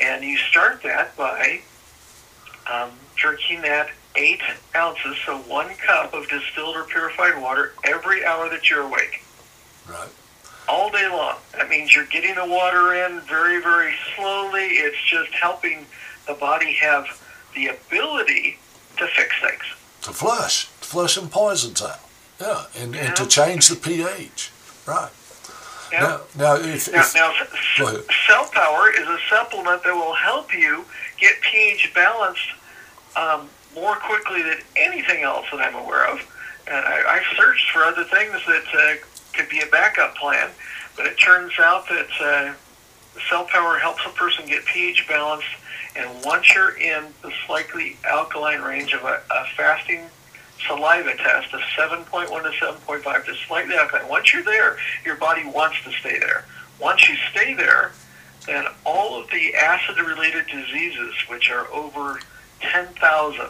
And 0.00 0.24
you 0.24 0.36
start 0.36 0.82
that 0.82 1.16
by 1.16 1.60
um, 2.72 2.90
drinking 3.14 3.62
that 3.62 3.90
eight 4.16 4.40
ounces, 4.74 5.16
so 5.24 5.38
one 5.40 5.68
cup 5.76 6.14
of 6.14 6.28
distilled 6.28 6.76
or 6.76 6.84
purified 6.84 7.40
water 7.40 7.74
every 7.84 8.24
hour 8.24 8.48
that 8.48 8.68
you're 8.68 8.82
awake. 8.82 9.22
Right. 9.88 10.08
All 10.68 10.90
day 10.90 11.08
long. 11.08 11.36
That 11.52 11.68
means 11.68 11.94
you're 11.94 12.06
getting 12.06 12.34
the 12.34 12.46
water 12.46 12.94
in 12.94 13.20
very, 13.20 13.60
very 13.60 13.94
slowly. 14.16 14.64
It's 14.64 15.02
just 15.02 15.30
helping 15.32 15.86
the 16.26 16.34
body 16.34 16.72
have 16.74 17.20
the 17.54 17.68
ability 17.68 18.58
to 18.96 19.06
fix 19.08 19.34
things. 19.40 19.62
To 20.02 20.12
flush 20.12 20.68
flushing 20.94 21.28
poisons 21.28 21.82
out. 21.82 22.00
Yeah, 22.40 22.64
and, 22.78 22.94
yeah. 22.94 23.06
and 23.06 23.16
to 23.16 23.26
change 23.26 23.68
the 23.68 23.76
pH. 23.76 24.50
Right. 24.86 25.10
Yeah. 25.92 26.00
Now, 26.00 26.20
now, 26.36 26.54
if, 26.56 26.92
now, 26.92 27.00
if, 27.00 27.14
now 27.14 27.32
Cell 28.26 28.48
Power 28.52 28.90
is 28.90 29.06
a 29.06 29.18
supplement 29.28 29.82
that 29.82 29.94
will 29.94 30.14
help 30.14 30.52
you 30.52 30.84
get 31.18 31.40
pH 31.40 31.92
balanced 31.94 32.48
um, 33.16 33.48
more 33.74 33.96
quickly 33.96 34.42
than 34.42 34.58
anything 34.76 35.22
else 35.22 35.46
that 35.52 35.60
I'm 35.60 35.74
aware 35.74 36.10
of. 36.10 36.18
And 36.66 36.76
I, 36.76 37.16
I've 37.16 37.36
searched 37.36 37.70
for 37.70 37.80
other 37.84 38.04
things 38.04 38.40
that 38.46 38.64
uh, 38.74 39.04
could 39.34 39.48
be 39.48 39.60
a 39.60 39.66
backup 39.66 40.14
plan, 40.16 40.50
But 40.96 41.06
it 41.06 41.16
turns 41.16 41.52
out 41.58 41.88
that 41.88 42.08
uh, 42.20 42.54
cell 43.28 43.44
power 43.44 43.78
helps 43.78 44.02
a 44.06 44.10
person 44.10 44.46
get 44.46 44.64
pH 44.64 45.06
balanced, 45.08 45.48
and 45.96 46.08
once 46.24 46.52
you're 46.54 46.76
in 46.76 47.04
the 47.22 47.32
slightly 47.46 47.96
alkaline 48.04 48.60
range 48.60 48.92
of 48.92 49.02
a, 49.02 49.22
a 49.30 49.46
fasting 49.56 50.06
saliva 50.66 51.14
test 51.16 51.52
of 51.52 51.60
7.1 51.76 52.28
to 52.28 52.50
7.5 52.64 53.24
to 53.26 53.34
slightly 53.46 53.74
alkaline, 53.74 54.08
once 54.08 54.32
you're 54.32 54.42
there, 54.42 54.76
your 55.04 55.16
body 55.16 55.44
wants 55.44 55.76
to 55.84 55.92
stay 55.92 56.18
there. 56.18 56.44
Once 56.80 57.08
you 57.08 57.16
stay 57.30 57.54
there, 57.54 57.92
then 58.46 58.66
all 58.84 59.20
of 59.20 59.30
the 59.30 59.54
acid-related 59.54 60.46
diseases, 60.46 61.14
which 61.28 61.50
are 61.50 61.66
over 61.72 62.20
10,000 62.60 63.46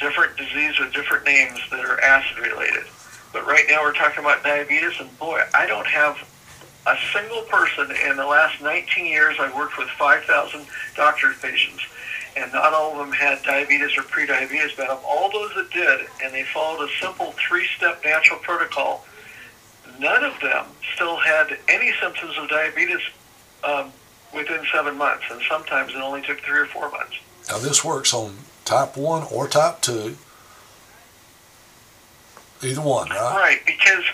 different 0.00 0.36
diseases 0.36 0.78
with 0.78 0.92
different 0.92 1.24
names 1.24 1.58
that 1.70 1.84
are 1.84 2.00
acid-related. 2.00 2.84
But 3.32 3.46
right 3.46 3.64
now 3.68 3.82
we're 3.82 3.92
talking 3.92 4.24
about 4.24 4.42
diabetes, 4.42 4.98
and 5.00 5.16
boy, 5.18 5.42
I 5.54 5.66
don't 5.66 5.86
have 5.86 6.16
a 6.86 6.96
single 7.12 7.42
person 7.42 7.90
in 8.08 8.16
the 8.16 8.26
last 8.26 8.62
19 8.62 9.04
years. 9.06 9.36
I've 9.38 9.54
worked 9.54 9.76
with 9.76 9.88
5,000 9.90 10.66
doctor 10.96 11.34
patients, 11.40 11.82
and 12.36 12.50
not 12.52 12.72
all 12.72 12.92
of 12.92 12.98
them 12.98 13.12
had 13.12 13.42
diabetes 13.42 13.96
or 13.98 14.02
prediabetes. 14.02 14.76
But 14.76 14.88
of 14.88 15.04
all 15.04 15.30
those 15.30 15.54
that 15.54 15.70
did, 15.70 16.08
and 16.24 16.32
they 16.32 16.44
followed 16.44 16.88
a 16.88 16.88
simple 17.00 17.32
three-step 17.32 18.02
natural 18.04 18.38
protocol, 18.38 19.04
none 19.98 20.24
of 20.24 20.40
them 20.40 20.66
still 20.94 21.16
had 21.16 21.58
any 21.68 21.92
symptoms 22.00 22.34
of 22.38 22.48
diabetes 22.48 23.00
um, 23.64 23.92
within 24.34 24.60
seven 24.72 24.96
months, 24.96 25.24
and 25.30 25.40
sometimes 25.48 25.92
it 25.92 25.98
only 25.98 26.22
took 26.22 26.40
three 26.40 26.60
or 26.60 26.66
four 26.66 26.90
months. 26.90 27.16
Now 27.48 27.58
this 27.58 27.84
works 27.84 28.14
on 28.14 28.36
type 28.64 28.96
one 28.96 29.26
or 29.32 29.48
type 29.48 29.80
two. 29.80 30.16
Either 32.62 32.80
one, 32.80 33.08
right? 33.10 33.36
Right, 33.36 33.66
because 33.66 34.04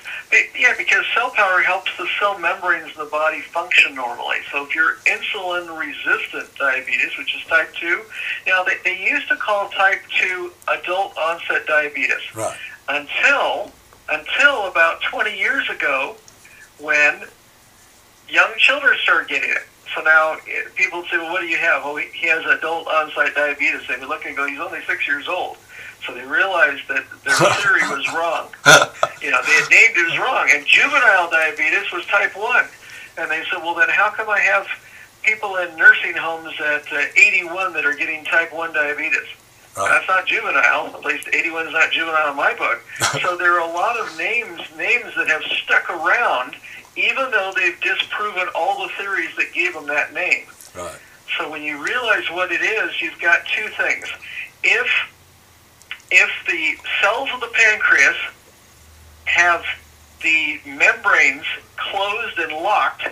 yeah, 0.59 0.75
because 0.77 1.05
cell 1.15 1.31
power 1.31 1.61
helps 1.61 1.91
the 1.97 2.07
cell 2.19 2.39
membranes 2.39 2.93
in 2.93 2.99
the 2.99 3.09
body 3.11 3.41
function 3.41 3.95
normally. 3.95 4.39
So 4.53 4.65
if 4.65 4.75
you're 4.75 4.97
insulin 5.07 5.79
resistant 5.79 6.55
diabetes, 6.57 7.17
which 7.17 7.35
is 7.35 7.43
type 7.47 7.73
two, 7.75 8.03
now 8.47 8.63
they, 8.65 8.75
they 8.85 9.03
used 9.03 9.29
to 9.29 9.37
call 9.37 9.71
type 9.71 10.03
two 10.21 10.53
adult 10.69 11.17
onset 11.17 11.67
diabetes. 11.67 12.35
Right. 12.35 12.57
Until 12.89 13.73
until 14.11 14.67
about 14.67 15.01
20 15.11 15.37
years 15.37 15.69
ago, 15.71 16.17
when 16.79 17.23
young 18.29 18.51
children 18.59 18.97
started 19.03 19.29
getting 19.29 19.51
it. 19.51 19.63
So 19.95 20.03
now 20.03 20.35
eh, 20.35 20.63
people 20.75 21.05
say, 21.11 21.19
well, 21.19 21.33
what 21.33 21.41
do 21.41 21.47
you 21.47 21.57
have? 21.57 21.85
Well, 21.85 21.97
he 21.97 22.27
has 22.29 22.45
adult 22.45 22.89
onset 22.89 23.35
diabetes. 23.35 23.83
They 23.89 24.05
look 24.05 24.25
and 24.27 24.37
go, 24.37 24.47
he's 24.47 24.59
only 24.59 24.81
six 24.87 25.07
years 25.07 25.29
old. 25.29 25.57
So 26.07 26.13
they 26.13 26.25
realized 26.27 26.83
that 26.89 27.05
their 27.25 27.35
theory 27.35 27.83
was 27.89 28.07
wrong. 28.15 28.49
You 29.23 29.31
know, 29.31 29.41
they 29.47 29.53
had 29.53 29.71
named 29.71 29.97
it 29.97 30.11
was 30.11 30.19
wrong. 30.19 30.51
And 30.53 30.67
juvenile 30.67 31.31
diabetes 31.31 31.91
was 31.91 32.05
type 32.05 32.37
1. 32.37 32.65
And 33.17 33.31
they 33.31 33.43
said, 33.51 33.63
well, 33.63 33.75
then 33.75 33.89
how 33.89 34.11
come 34.11 34.29
I 34.29 34.39
have 34.39 34.67
people 35.23 35.57
in 35.57 35.75
nursing 35.79 36.15
homes 36.15 36.53
at 36.61 36.93
uh, 36.93 37.07
81 37.17 37.73
that 37.73 37.87
are 37.87 37.95
getting 37.95 38.23
type 38.27 38.53
1 38.53 38.75
diabetes? 38.75 39.25
Right. 39.77 39.89
That's 39.89 40.07
not 40.09 40.27
juvenile. 40.27 40.95
At 40.95 41.05
least 41.07 41.29
81 41.33 41.69
is 41.69 41.73
not 41.73 41.91
juvenile 41.91 42.31
in 42.31 42.37
my 42.37 42.55
book. 42.55 42.83
so 43.23 43.37
there 43.37 43.59
are 43.59 43.67
a 43.67 43.73
lot 43.73 43.99
of 43.99 44.15
names 44.19 44.61
names 44.77 45.15
that 45.17 45.27
have 45.29 45.43
stuck 45.65 45.89
around, 45.89 46.57
even 46.97 47.31
though 47.31 47.53
they've 47.57 47.81
disproven 47.81 48.47
all 48.55 48.87
the 48.87 48.93
theories 48.99 49.35
that 49.37 49.55
gave 49.55 49.73
them 49.73 49.87
that 49.87 50.13
name. 50.13 50.45
Right. 50.77 50.99
So 51.39 51.51
when 51.51 51.63
you 51.63 51.83
realize 51.83 52.31
what 52.31 52.53
it 52.53 52.61
is, 52.61 53.01
you've 53.01 53.19
got 53.21 53.41
two 53.47 53.69
things. 53.71 54.07
If 54.63 54.87
if 56.15 56.31
the 56.47 56.77
cells 57.01 57.29
of 57.35 57.41
the 57.41 57.51
pancreas 57.53 58.17
have 59.25 59.65
the 60.23 60.61
membranes 60.65 61.45
closed 61.77 62.39
and 62.39 62.53
locked, 62.53 63.09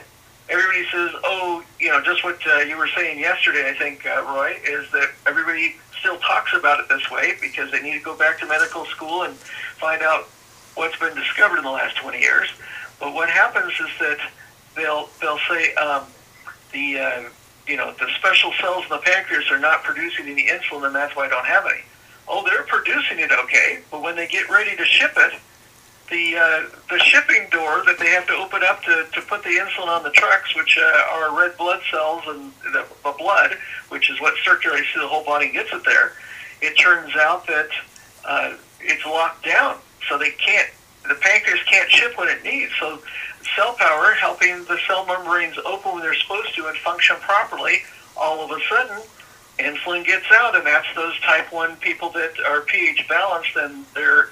everybody 0.49 0.85
says, 0.91 1.11
"Oh, 1.25 1.65
you 1.81 1.89
know, 1.89 2.01
just 2.01 2.23
what 2.25 2.39
uh, 2.47 2.59
you 2.59 2.77
were 2.77 2.89
saying 2.97 3.19
yesterday." 3.19 3.69
I 3.71 3.75
think, 3.75 4.07
uh, 4.07 4.23
Roy, 4.23 4.57
is 4.65 4.91
that 4.93 5.11
everybody 5.27 5.77
still 5.99 6.19
talks 6.19 6.53
about 6.55 6.81
it 6.81 6.89
this 6.89 7.11
way 7.11 7.35
because 7.41 7.71
they 7.71 7.81
need 7.81 7.95
to 7.95 8.05
go 8.05 8.17
back 8.17 8.39
to 8.41 8.47
medical 8.47 8.85
school 8.87 9.23
and 9.23 9.35
find 9.35 10.03
out 10.03 10.29
what's 10.75 10.97
been 10.99 11.15
discovered 11.15 11.59
in 11.59 11.65
the 11.65 11.71
last 11.71 11.97
20 11.97 12.19
years. 12.19 12.49
But 12.99 13.15
what 13.15 13.29
happens 13.29 13.73
is 13.73 13.91
that 14.01 14.19
they'll 14.77 15.09
they'll 15.21 15.41
say 15.49 15.75
um, 15.75 16.05
the 16.73 16.99
uh, 16.99 17.23
you 17.67 17.77
know 17.77 17.93
the 17.99 18.07
special 18.19 18.53
cells 18.61 18.85
in 18.85 18.91
the 18.91 18.99
pancreas 18.99 19.51
are 19.51 19.59
not 19.59 19.83
producing 19.83 20.27
any 20.29 20.47
insulin, 20.47 20.87
and 20.87 20.95
that's 20.95 21.17
why 21.17 21.27
I 21.27 21.29
don't 21.29 21.47
have 21.47 21.67
any. 21.67 21.83
Oh, 22.29 22.45
they're 22.45 22.62
producing 22.62 23.19
it 23.19 23.31
okay, 23.33 23.81
but 23.91 24.02
when 24.02 24.17
they 24.17 24.26
get 24.26 24.49
ready 24.49 24.76
to 24.76 24.85
ship 24.85 25.12
it, 25.17 25.41
the 26.11 26.37
uh, 26.37 26.62
the 26.91 26.99
shipping 26.99 27.49
door 27.50 27.83
that 27.87 27.99
they 27.99 28.11
have 28.11 28.26
to 28.26 28.35
open 28.35 28.62
up 28.62 28.83
to, 28.85 29.07
to 29.12 29.21
put 29.23 29.43
the 29.43 29.50
insulin 29.50 29.88
on 29.88 30.02
the 30.02 30.11
trucks, 30.11 30.55
which 30.55 30.79
uh, 30.79 31.14
are 31.14 31.37
red 31.37 31.57
blood 31.57 31.81
cells 31.91 32.23
and 32.26 32.52
the, 32.73 32.87
the 33.02 33.14
blood, 33.19 33.57
which 33.88 34.11
is 34.11 34.21
what 34.21 34.35
circulates 34.45 34.88
through 34.91 35.02
the 35.02 35.09
whole 35.09 35.25
body 35.25 35.47
and 35.47 35.55
gets 35.55 35.73
it 35.73 35.83
there. 35.85 36.12
It 36.61 36.79
turns 36.79 37.17
out 37.17 37.47
that 37.47 37.69
uh, 38.25 38.55
it's 38.81 39.05
locked 39.05 39.45
down, 39.45 39.79
so 40.09 40.19
they 40.19 40.31
can't. 40.31 40.69
The 41.09 41.14
pancreas 41.17 41.61
can't 41.64 41.91
ship 41.91 42.17
what 42.17 42.29
it 42.29 42.45
needs. 42.45 42.73
So 42.79 43.00
cell 43.57 43.75
power 43.75 44.12
helping 44.12 44.64
the 44.64 44.79
cell 44.87 45.05
membranes 45.07 45.57
open 45.64 45.95
when 45.95 46.02
they're 46.02 46.14
supposed 46.14 46.55
to 46.55 46.67
and 46.67 46.76
function 46.79 47.17
properly. 47.17 47.83
All 48.17 48.45
of 48.45 48.50
a 48.50 48.61
sudden, 48.69 49.02
insulin 49.59 50.05
gets 50.05 50.27
out, 50.33 50.57
and 50.57 50.67
that's 50.67 50.87
those 50.95 51.19
type 51.21 51.53
one 51.53 51.77
people 51.77 52.11
that 52.11 52.33
are 52.47 52.63
pH 52.63 53.07
balanced 53.09 53.57
and 53.57 53.85
they're 53.95 54.29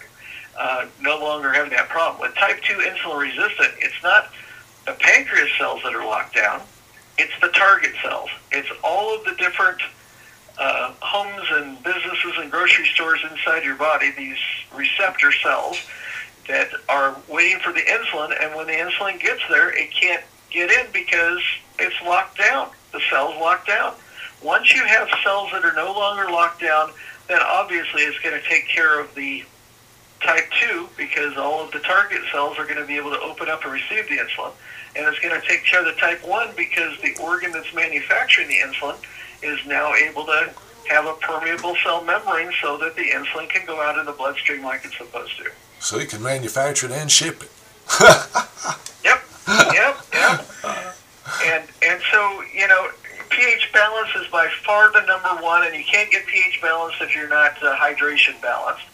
uh, 0.59 0.87
no 1.00 1.19
longer 1.19 1.53
having 1.53 1.71
that 1.71 1.89
problem. 1.89 2.21
With 2.21 2.35
type 2.37 2.61
2 2.62 2.75
insulin 2.75 3.21
resistant, 3.21 3.71
it's 3.79 4.03
not 4.03 4.31
the 4.87 4.93
pancreas 4.93 5.50
cells 5.59 5.83
that 5.85 5.95
are 5.95 6.05
locked 6.05 6.35
down, 6.35 6.61
it's 7.19 7.33
the 7.41 7.49
target 7.49 7.93
cells. 8.03 8.31
It's 8.50 8.69
all 8.83 9.15
of 9.15 9.25
the 9.25 9.35
different 9.37 9.81
uh, 10.59 10.93
homes 11.00 11.47
and 11.53 11.83
businesses 11.83 12.33
and 12.39 12.50
grocery 12.50 12.87
stores 12.87 13.21
inside 13.31 13.65
your 13.65 13.77
body, 13.77 14.11
these 14.17 14.39
receptor 14.75 15.33
cells 15.33 15.81
that 16.49 16.71
are 16.89 17.17
waiting 17.29 17.61
for 17.61 17.73
the 17.73 17.81
insulin, 17.81 18.35
and 18.43 18.55
when 18.55 18.67
the 18.67 18.73
insulin 18.73 19.21
gets 19.21 19.43
there, 19.49 19.71
it 19.71 19.91
can't 19.93 20.25
get 20.50 20.71
in 20.71 20.87
because 20.93 21.41
it's 21.79 21.95
locked 22.03 22.39
down. 22.39 22.69
The 22.93 23.00
cell's 23.09 23.39
locked 23.41 23.69
down. 23.69 23.95
Once 24.42 24.75
you 24.75 24.85
have 24.85 25.09
cells 25.23 25.50
that 25.52 25.64
are 25.64 25.75
no 25.75 25.92
longer 25.92 26.30
locked 26.30 26.61
down, 26.61 26.90
then 27.28 27.40
obviously 27.42 28.02
it's 28.02 28.18
going 28.20 28.38
to 28.38 28.49
take 28.49 28.66
care 28.68 28.99
of 29.00 29.14
the 29.14 29.44
type 30.20 30.44
2 30.61 30.88
because 30.97 31.37
all 31.37 31.62
of 31.64 31.70
the 31.73 31.78
target 31.80 32.20
cells 32.32 32.59
are 32.59 32.64
going 32.64 32.76
to 32.78 32.87
be 32.87 32.97
able 32.97 33.11
to 33.11 33.20
open 33.20 33.49
up 33.49 33.64
and 33.64 33.73
receive 33.73 34.09
the 34.09 34.16
insulin. 34.16 34.52
And 34.97 35.06
it's 35.06 35.18
going 35.20 35.38
to 35.38 35.47
take 35.47 35.64
care 35.64 35.80
of 35.80 35.87
the 35.87 36.00
type 36.00 36.26
1 36.26 36.50
because 36.56 37.00
the 37.00 37.16
organ 37.23 37.52
that's 37.52 37.73
manufacturing 37.75 38.49
the 38.49 38.56
insulin 38.56 38.97
is 39.42 39.64
now 39.66 39.94
able 39.94 40.25
to 40.26 40.50
have 40.88 41.06
a 41.06 41.14
permeable 41.14 41.76
cell 41.85 42.02
membrane 42.02 42.50
so 42.61 42.76
that 42.78 42.97
the 42.97 43.02
insulin 43.02 43.49
can 43.49 43.64
go 43.66 43.80
out 43.80 43.99
in 43.99 44.06
the 44.06 44.12
bloodstream 44.12 44.64
like 44.64 44.85
it's 44.85 44.97
supposed 44.97 45.37
to. 45.38 45.50
So 45.78 45.99
you 45.99 46.06
can 46.06 46.23
manufacture 46.23 46.87
it 46.87 46.92
and 46.92 47.11
ship 47.11 47.42
it. 47.42 47.50
Yep, 49.04 49.23
yep, 49.73 49.97
yep. 50.12 50.47
And 51.44 51.64
and 51.82 52.00
so 52.12 52.42
you 52.54 52.68
know, 52.68 52.90
pH 53.30 53.72
balance 53.72 54.10
is 54.16 54.26
by 54.28 54.49
far 54.64 54.92
the 54.92 55.00
number 55.06 55.42
one, 55.42 55.64
and 55.66 55.75
you 55.75 55.84
can't 55.84 56.10
get 56.10 56.26
pH 56.26 56.60
balance 56.60 56.94
if 57.00 57.14
you're 57.14 57.28
not 57.28 57.62
uh, 57.62 57.76
hydration 57.76 58.40
balanced. 58.42 58.84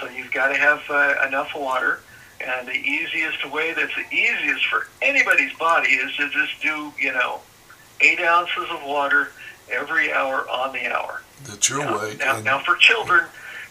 So 0.00 0.08
you've 0.08 0.32
got 0.32 0.48
to 0.48 0.56
have 0.56 0.82
uh, 0.88 1.26
enough 1.26 1.54
water. 1.54 2.00
And 2.44 2.66
the 2.66 2.72
easiest 2.72 3.48
way 3.52 3.72
that's 3.72 3.94
the 3.94 4.14
easiest 4.16 4.66
for 4.66 4.88
anybody's 5.00 5.52
body 5.58 5.90
is 5.90 6.14
to 6.16 6.28
just 6.30 6.60
do, 6.60 6.92
you 6.98 7.12
know, 7.12 7.40
eight 8.00 8.20
ounces 8.20 8.66
of 8.70 8.82
water 8.84 9.30
every 9.70 10.12
hour 10.12 10.48
on 10.48 10.72
the 10.72 10.92
hour. 10.92 11.22
That's 11.44 11.68
your 11.70 11.84
Now, 11.84 11.98
way. 11.98 12.16
now, 12.18 12.40
now 12.40 12.58
for 12.58 12.74
children, 12.76 13.26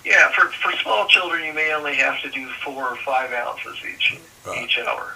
yeah, 0.06 0.32
for, 0.32 0.46
for 0.52 0.72
small 0.78 1.06
children, 1.08 1.44
you 1.44 1.54
may 1.54 1.74
only 1.74 1.96
have 1.96 2.22
to 2.22 2.30
do 2.30 2.48
four 2.64 2.88
or 2.88 2.96
five 2.98 3.32
ounces 3.34 3.78
each 3.94 4.18
Right. 4.46 4.64
each 4.64 4.80
hour. 4.80 5.16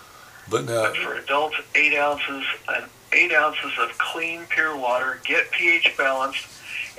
but 0.49 0.65
now, 0.65 0.83
But 0.83 0.97
for 0.97 1.15
adults, 1.15 1.55
eight 1.75 1.97
ounces 1.97 2.43
and 2.67 2.85
eight 3.13 3.33
ounces 3.33 3.71
of 3.79 3.97
clean, 3.97 4.45
pure 4.49 4.75
water. 4.75 5.19
Get 5.25 5.51
pH 5.51 5.95
balanced, 5.97 6.45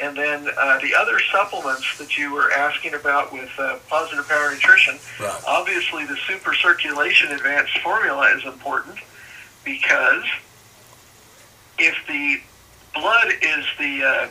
and 0.00 0.16
then 0.16 0.48
uh, 0.58 0.78
the 0.80 0.94
other 0.94 1.18
supplements 1.32 1.98
that 1.98 2.16
you 2.18 2.32
were 2.32 2.50
asking 2.52 2.94
about 2.94 3.32
with 3.32 3.50
uh, 3.58 3.78
Positive 3.88 4.28
Power 4.28 4.50
Nutrition. 4.50 4.98
right, 5.20 5.42
Obviously, 5.46 6.04
the 6.06 6.16
Super 6.26 6.54
Circulation 6.54 7.32
Advanced 7.32 7.78
Formula 7.78 8.34
is 8.36 8.44
important 8.44 8.96
because 9.64 10.24
if 11.78 11.94
the 12.06 12.40
blood 12.94 13.32
is 13.42 13.64
the 13.78 14.02
uh, 14.02 14.28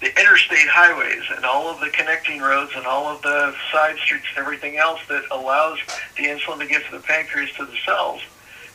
the 0.00 0.18
interstate 0.18 0.66
highways 0.68 1.22
and 1.36 1.44
all 1.44 1.68
of 1.68 1.78
the 1.80 1.90
connecting 1.90 2.40
roads 2.40 2.72
and 2.74 2.86
all 2.86 3.06
of 3.06 3.20
the 3.20 3.54
side 3.70 3.96
streets 3.98 4.24
and 4.30 4.38
everything 4.38 4.78
else 4.78 4.98
that 5.08 5.22
allows 5.30 5.78
the 6.16 6.24
insulin 6.24 6.58
to 6.58 6.66
get 6.66 6.82
to 6.86 6.92
the 6.92 7.02
pancreas 7.02 7.52
to 7.52 7.66
the 7.66 7.76
cells, 7.84 8.22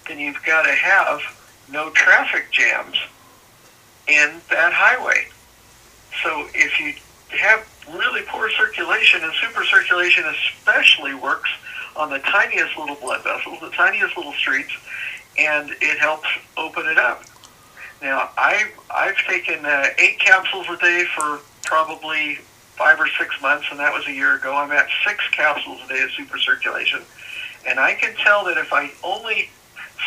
then 0.07 0.19
you've 0.19 0.41
got 0.45 0.63
to 0.63 0.71
have 0.71 1.19
no 1.69 1.89
traffic 1.91 2.51
jams 2.51 2.97
in 4.07 4.41
that 4.49 4.73
highway. 4.73 5.27
So 6.23 6.47
if 6.53 6.79
you 6.79 6.93
have 7.37 7.67
really 7.93 8.21
poor 8.27 8.49
circulation, 8.51 9.23
and 9.23 9.33
super 9.33 9.63
circulation 9.65 10.23
especially 10.25 11.13
works 11.13 11.49
on 11.95 12.09
the 12.09 12.19
tiniest 12.19 12.77
little 12.77 12.95
blood 12.95 13.23
vessels, 13.23 13.59
the 13.61 13.69
tiniest 13.69 14.17
little 14.17 14.33
streets, 14.33 14.71
and 15.37 15.71
it 15.81 15.97
helps 15.99 16.27
open 16.57 16.85
it 16.87 16.97
up. 16.97 17.23
Now, 18.01 18.29
I, 18.37 18.67
I've 18.93 19.17
taken 19.27 19.65
uh, 19.65 19.87
eight 19.97 20.19
capsules 20.19 20.67
a 20.69 20.77
day 20.77 21.05
for 21.15 21.39
probably 21.63 22.35
five 22.75 22.99
or 22.99 23.07
six 23.17 23.41
months, 23.41 23.67
and 23.71 23.79
that 23.79 23.93
was 23.93 24.05
a 24.07 24.11
year 24.11 24.35
ago. 24.35 24.55
I'm 24.55 24.71
at 24.71 24.87
six 25.07 25.27
capsules 25.31 25.79
a 25.85 25.87
day 25.87 26.01
of 26.01 26.11
super 26.11 26.37
circulation. 26.37 27.01
And 27.65 27.79
I 27.79 27.95
can 27.95 28.13
tell 28.15 28.45
that 28.45 28.57
if 28.57 28.71
I 28.73 28.91
only 29.03 29.49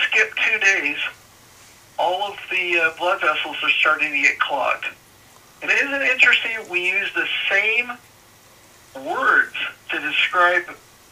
skip 0.04 0.32
two 0.36 0.58
days, 0.60 0.96
all 1.98 2.22
of 2.22 2.36
the 2.50 2.78
uh, 2.78 2.96
blood 2.98 3.20
vessels 3.20 3.56
are 3.62 3.70
starting 3.70 4.12
to 4.12 4.20
get 4.20 4.38
clogged. 4.38 4.86
And 5.62 5.70
isn't 5.70 5.92
it 5.92 6.02
interesting? 6.02 6.52
We 6.70 6.88
use 6.88 7.10
the 7.14 7.26
same 7.50 7.92
words 9.04 9.54
to 9.90 10.00
describe 10.00 10.64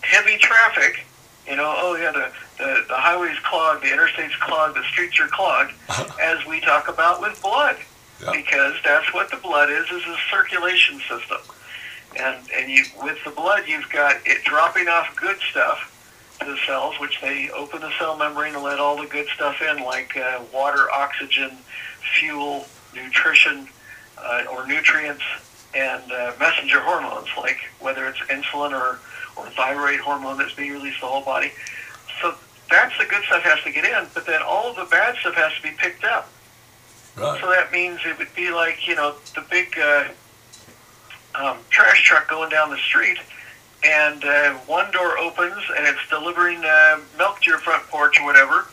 heavy 0.02 0.38
traffic. 0.38 1.04
You 1.48 1.56
know, 1.56 1.74
oh 1.76 1.96
yeah, 1.96 2.12
the, 2.12 2.32
the, 2.58 2.84
the 2.88 2.94
highway's 2.94 3.38
clogged, 3.40 3.82
the 3.82 3.92
interstate's 3.92 4.36
clogged, 4.36 4.76
the 4.76 4.82
streets 4.84 5.18
are 5.20 5.28
clogged, 5.28 5.72
as 6.22 6.44
we 6.46 6.60
talk 6.60 6.88
about 6.88 7.20
with 7.20 7.40
blood. 7.42 7.76
Yeah. 8.22 8.32
Because 8.32 8.74
that's 8.82 9.12
what 9.12 9.30
the 9.30 9.36
blood 9.36 9.70
is, 9.70 9.84
is 9.90 10.02
a 10.06 10.16
circulation 10.30 11.00
system. 11.00 11.38
And, 12.18 12.38
and 12.56 12.70
you, 12.70 12.84
with 13.02 13.18
the 13.24 13.30
blood, 13.30 13.64
you've 13.66 13.90
got 13.90 14.16
it 14.24 14.42
dropping 14.44 14.88
off 14.88 15.14
good 15.16 15.36
stuff 15.50 15.92
the 16.40 16.56
cells, 16.66 16.98
which 17.00 17.20
they 17.20 17.50
open 17.50 17.80
the 17.80 17.90
cell 17.98 18.16
membrane 18.16 18.54
and 18.54 18.62
let 18.62 18.78
all 18.78 18.96
the 19.00 19.06
good 19.06 19.26
stuff 19.34 19.60
in, 19.62 19.82
like 19.82 20.16
uh, 20.16 20.40
water, 20.52 20.90
oxygen, 20.92 21.56
fuel, 22.18 22.66
nutrition, 22.94 23.68
uh, 24.18 24.44
or 24.50 24.66
nutrients, 24.66 25.22
and 25.74 26.10
uh, 26.12 26.32
messenger 26.38 26.80
hormones, 26.80 27.28
like 27.36 27.58
whether 27.80 28.06
it's 28.06 28.18
insulin 28.20 28.72
or, 28.72 28.98
or 29.36 29.48
thyroid 29.50 30.00
hormone 30.00 30.38
that's 30.38 30.54
being 30.54 30.72
released 30.72 30.96
to 30.96 31.02
the 31.02 31.06
whole 31.06 31.24
body. 31.24 31.52
So 32.20 32.34
that's 32.70 32.96
the 32.98 33.04
good 33.04 33.22
stuff 33.24 33.42
has 33.42 33.62
to 33.64 33.72
get 33.72 33.84
in, 33.84 34.06
but 34.14 34.26
then 34.26 34.40
all 34.42 34.70
of 34.70 34.76
the 34.76 34.86
bad 34.86 35.16
stuff 35.16 35.34
has 35.34 35.52
to 35.56 35.62
be 35.62 35.70
picked 35.70 36.04
up. 36.04 36.30
Right. 37.16 37.40
So 37.40 37.48
that 37.48 37.72
means 37.72 38.00
it 38.04 38.18
would 38.18 38.34
be 38.34 38.50
like, 38.50 38.86
you 38.86 38.94
know, 38.94 39.14
the 39.34 39.42
big 39.50 39.78
uh, 39.78 40.04
um, 41.34 41.58
trash 41.70 42.02
truck 42.04 42.28
going 42.28 42.50
down 42.50 42.70
the 42.70 42.78
street, 42.78 43.18
and 43.86 44.24
uh, 44.24 44.54
one 44.66 44.90
door 44.90 45.16
opens 45.18 45.62
and 45.76 45.86
it's 45.86 46.08
delivering 46.10 46.64
uh, 46.64 46.98
milk 47.16 47.40
to 47.42 47.50
your 47.50 47.58
front 47.58 47.82
porch 47.84 48.20
or 48.20 48.26
whatever, 48.26 48.66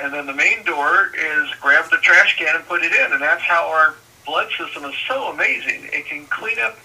and 0.00 0.12
then 0.12 0.26
the 0.26 0.34
main 0.34 0.64
door 0.64 1.12
is 1.14 1.50
grab 1.60 1.90
the 1.90 1.98
trash 1.98 2.36
can 2.38 2.56
and 2.56 2.66
put 2.66 2.82
it 2.82 2.92
in, 2.92 3.12
and 3.12 3.20
that's 3.20 3.42
how 3.42 3.68
our 3.68 3.94
blood 4.24 4.48
system 4.58 4.84
is 4.84 4.94
so 5.06 5.30
amazing. 5.32 5.88
It 5.92 6.06
can 6.06 6.26
clean 6.26 6.58
up 6.60 6.78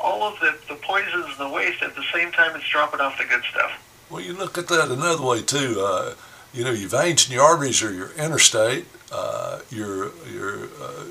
all 0.00 0.22
of 0.24 0.38
the, 0.40 0.56
the 0.68 0.74
poisons 0.74 1.26
and 1.26 1.38
the 1.38 1.48
waste 1.48 1.82
at 1.82 1.94
the 1.94 2.04
same 2.12 2.32
time 2.32 2.56
it's 2.56 2.68
dropping 2.68 3.00
off 3.00 3.16
the 3.18 3.24
good 3.24 3.42
stuff. 3.50 3.72
Well, 4.10 4.20
you 4.20 4.32
look 4.32 4.58
at 4.58 4.68
that 4.68 4.90
another 4.90 5.24
way 5.24 5.42
too. 5.42 5.80
Uh, 5.80 6.14
you 6.52 6.64
know, 6.64 6.72
your 6.72 6.88
veins 6.88 7.24
and 7.24 7.34
your 7.34 7.44
arteries 7.44 7.82
are 7.82 7.92
your 7.92 8.12
interstate. 8.12 8.86
Uh, 9.10 9.60
your 9.70 10.10
your 10.30 10.64
uh, 10.80 11.04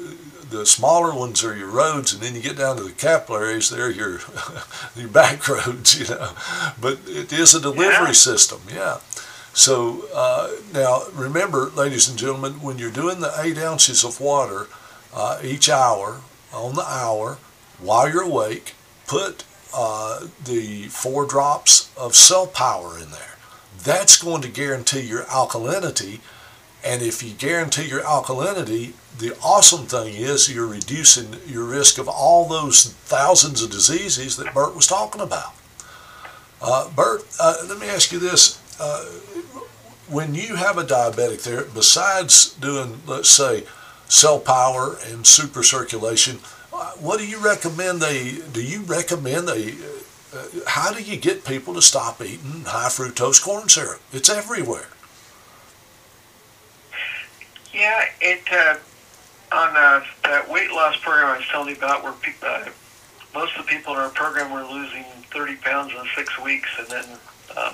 the 0.52 0.66
smaller 0.66 1.14
ones 1.16 1.44
are 1.44 1.56
your 1.58 1.70
roads, 1.70 2.14
and 2.14 2.22
then 2.22 2.36
you 2.36 2.42
get 2.42 2.58
down 2.58 2.78
to 2.78 2.84
the 2.84 2.92
capillaries. 2.92 3.70
They're 3.70 3.90
your 3.90 4.20
your 4.96 5.08
back 5.10 5.48
roads. 5.48 6.00
You 6.00 6.16
know, 6.16 6.32
but 6.80 7.00
it 7.08 7.34
is 7.34 7.56
a 7.56 7.62
delivery 7.62 8.08
Yeah. 8.08 8.12
system. 8.12 8.62
Yeah. 8.74 9.00
So 9.54 10.06
uh, 10.14 10.52
now 10.74 11.04
remember, 11.14 11.70
ladies 11.76 12.08
and 12.08 12.18
gentlemen, 12.18 12.62
when 12.62 12.78
you're 12.78 12.92
doing 12.92 13.20
the 13.20 13.34
eight 13.42 13.58
ounces 13.58 14.04
of 14.06 14.22
water 14.22 14.68
uh, 15.14 15.40
each 15.44 15.70
hour 15.70 16.22
on 16.54 16.76
the 16.76 16.86
hour 16.86 17.38
while 17.80 18.08
you're 18.10 18.24
awake, 18.24 18.76
put 19.08 19.44
uh, 19.74 20.28
the 20.44 20.84
four 20.90 21.26
drops 21.26 21.90
of 21.98 22.16
cell 22.16 22.48
power 22.48 22.98
in 22.98 23.12
there. 23.12 23.36
That's 23.84 24.22
going 24.22 24.42
to 24.44 24.48
guarantee 24.50 25.02
your 25.02 25.24
alkalinity. 25.24 26.20
And 26.84 27.02
if 27.02 27.22
you 27.22 27.34
guarantee 27.34 27.88
your 27.88 28.02
alkalinity, 28.02 28.94
the 29.18 29.38
awesome 29.44 29.86
thing 29.86 30.16
is 30.16 30.54
you're 30.54 30.66
reducing 30.66 31.36
your 31.46 31.66
risk 31.66 31.98
of 31.98 32.08
all 32.08 32.48
those 32.48 32.94
thousands 33.06 33.62
of 33.62 33.70
diseases 33.70 34.38
that 34.38 34.54
Bert 34.54 34.76
was 34.76 34.88
talking 34.88 35.22
about. 35.22 35.54
Uh, 36.62 36.90
Bert, 36.90 37.24
uh, 37.40 37.58
let 37.68 37.80
me 37.80 37.88
ask 37.88 38.12
you 38.12 38.20
this. 38.20 38.60
Uh, 38.80 39.06
when 40.10 40.34
you 40.34 40.56
have 40.56 40.78
a 40.78 40.84
diabetic 40.84 41.44
there, 41.44 41.66
besides 41.74 42.54
doing, 42.56 43.02
let's 43.06 43.30
say, 43.30 43.64
cell 44.08 44.40
power 44.40 44.98
and 45.06 45.26
super 45.26 45.64
circulation, 45.64 46.40
uh, 46.74 46.92
what 46.94 47.20
do 47.20 47.28
you 47.28 47.38
recommend 47.40 48.02
they, 48.02 48.40
do 48.52 48.62
you 48.62 48.82
recommend 48.82 49.48
they, 49.48 49.74
uh, 50.36 50.46
how 50.68 50.92
do 50.92 51.02
you 51.02 51.16
get 51.16 51.46
people 51.46 51.74
to 51.76 51.82
stop 51.82 52.22
eating 52.22 52.64
high 52.66 52.90
fructose 52.90 53.42
corn 53.42 53.70
syrup? 53.70 54.02
It's 54.12 54.30
everywhere. 54.30 54.88
Yeah, 57.82 58.06
it 58.22 58.44
uh, 58.52 58.76
on 59.52 59.76
uh, 59.76 60.04
that 60.26 60.48
weight 60.48 60.70
loss 60.70 60.98
program 60.98 61.34
I 61.34 61.38
was 61.38 61.48
telling 61.48 61.70
you 61.70 61.76
about, 61.78 62.04
where 62.04 62.14
pe- 62.14 62.38
uh, 62.46 62.70
most 63.34 63.58
of 63.58 63.66
the 63.66 63.72
people 63.72 63.94
in 63.94 64.00
our 64.00 64.10
program 64.12 64.52
were 64.52 64.64
losing 64.64 65.04
30 65.34 65.56
pounds 65.56 65.92
in 65.92 66.06
six 66.16 66.40
weeks, 66.42 66.70
and 66.78 66.88
then 66.90 67.06
um, 67.58 67.74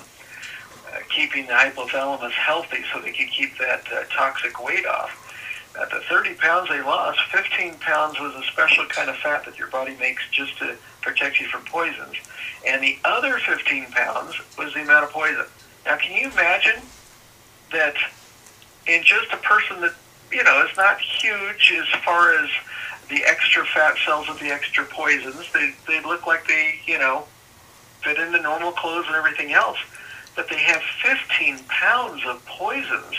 keeping 1.10 1.46
the 1.46 1.52
hypothalamus 1.52 2.30
healthy 2.30 2.78
so 2.90 3.02
they 3.02 3.12
could 3.12 3.28
keep 3.30 3.58
that 3.58 3.84
uh, 3.92 4.04
toxic 4.16 4.64
weight 4.64 4.86
off. 4.86 5.12
At 5.78 5.90
the 5.90 6.00
30 6.08 6.36
pounds 6.36 6.70
they 6.70 6.80
lost, 6.80 7.20
15 7.30 7.74
pounds 7.74 8.18
was 8.18 8.34
a 8.34 8.44
special 8.50 8.86
kind 8.86 9.10
of 9.10 9.16
fat 9.16 9.44
that 9.44 9.58
your 9.58 9.68
body 9.68 9.94
makes 10.00 10.22
just 10.30 10.56
to 10.60 10.74
protect 11.02 11.38
you 11.38 11.48
from 11.48 11.66
poisons, 11.66 12.16
and 12.66 12.82
the 12.82 12.96
other 13.04 13.38
15 13.40 13.84
pounds 13.90 14.40
was 14.56 14.72
the 14.72 14.80
amount 14.80 15.04
of 15.04 15.10
poison. 15.10 15.44
Now, 15.84 15.98
can 15.98 16.16
you 16.16 16.30
imagine 16.30 16.80
that? 17.72 17.92
In 18.88 19.04
just 19.04 19.32
a 19.32 19.36
person 19.36 19.80
that 19.82 19.94
you 20.32 20.42
know 20.42 20.66
is 20.68 20.76
not 20.76 21.00
huge 21.00 21.72
as 21.78 21.86
far 22.02 22.34
as 22.34 22.50
the 23.08 23.22
extra 23.26 23.64
fat 23.66 23.96
cells 24.04 24.28
of 24.28 24.38
the 24.40 24.46
extra 24.46 24.84
poisons. 24.84 25.52
They 25.52 25.74
they 25.86 26.02
look 26.02 26.26
like 26.26 26.46
they 26.48 26.80
you 26.86 26.98
know 26.98 27.24
fit 28.02 28.18
into 28.18 28.40
normal 28.42 28.72
clothes 28.72 29.04
and 29.06 29.16
everything 29.16 29.52
else, 29.52 29.78
but 30.34 30.48
they 30.48 30.58
have 30.58 30.82
15 31.02 31.58
pounds 31.68 32.22
of 32.26 32.44
poisons 32.46 33.16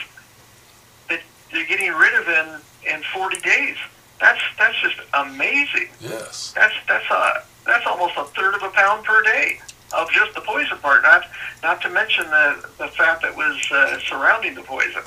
that 1.09 1.21
they're 1.51 1.67
getting 1.67 1.91
rid 1.93 2.13
of 2.15 2.27
in 2.27 2.93
in 2.93 3.03
40 3.13 3.39
days. 3.41 3.77
That's 4.19 4.41
that's 4.57 4.79
just 4.81 4.97
amazing. 5.13 5.89
Yes. 6.01 6.51
That's 6.55 6.73
that's 6.87 7.09
a 7.09 7.43
that's 7.65 7.85
almost 7.85 8.15
a 8.17 8.25
third 8.25 8.55
of 8.55 8.63
a 8.63 8.69
pound 8.69 9.05
per 9.05 9.21
day 9.23 9.59
of 9.97 10.09
just 10.11 10.33
the 10.33 10.41
poison 10.41 10.77
part. 10.79 11.03
Not 11.03 11.25
not 11.63 11.81
to 11.81 11.89
mention 11.89 12.25
the 12.25 12.69
the 12.77 12.87
fat 12.87 13.21
that 13.21 13.35
was 13.35 13.57
uh, 13.71 13.99
surrounding 13.99 14.55
the 14.55 14.63
poison. 14.63 15.03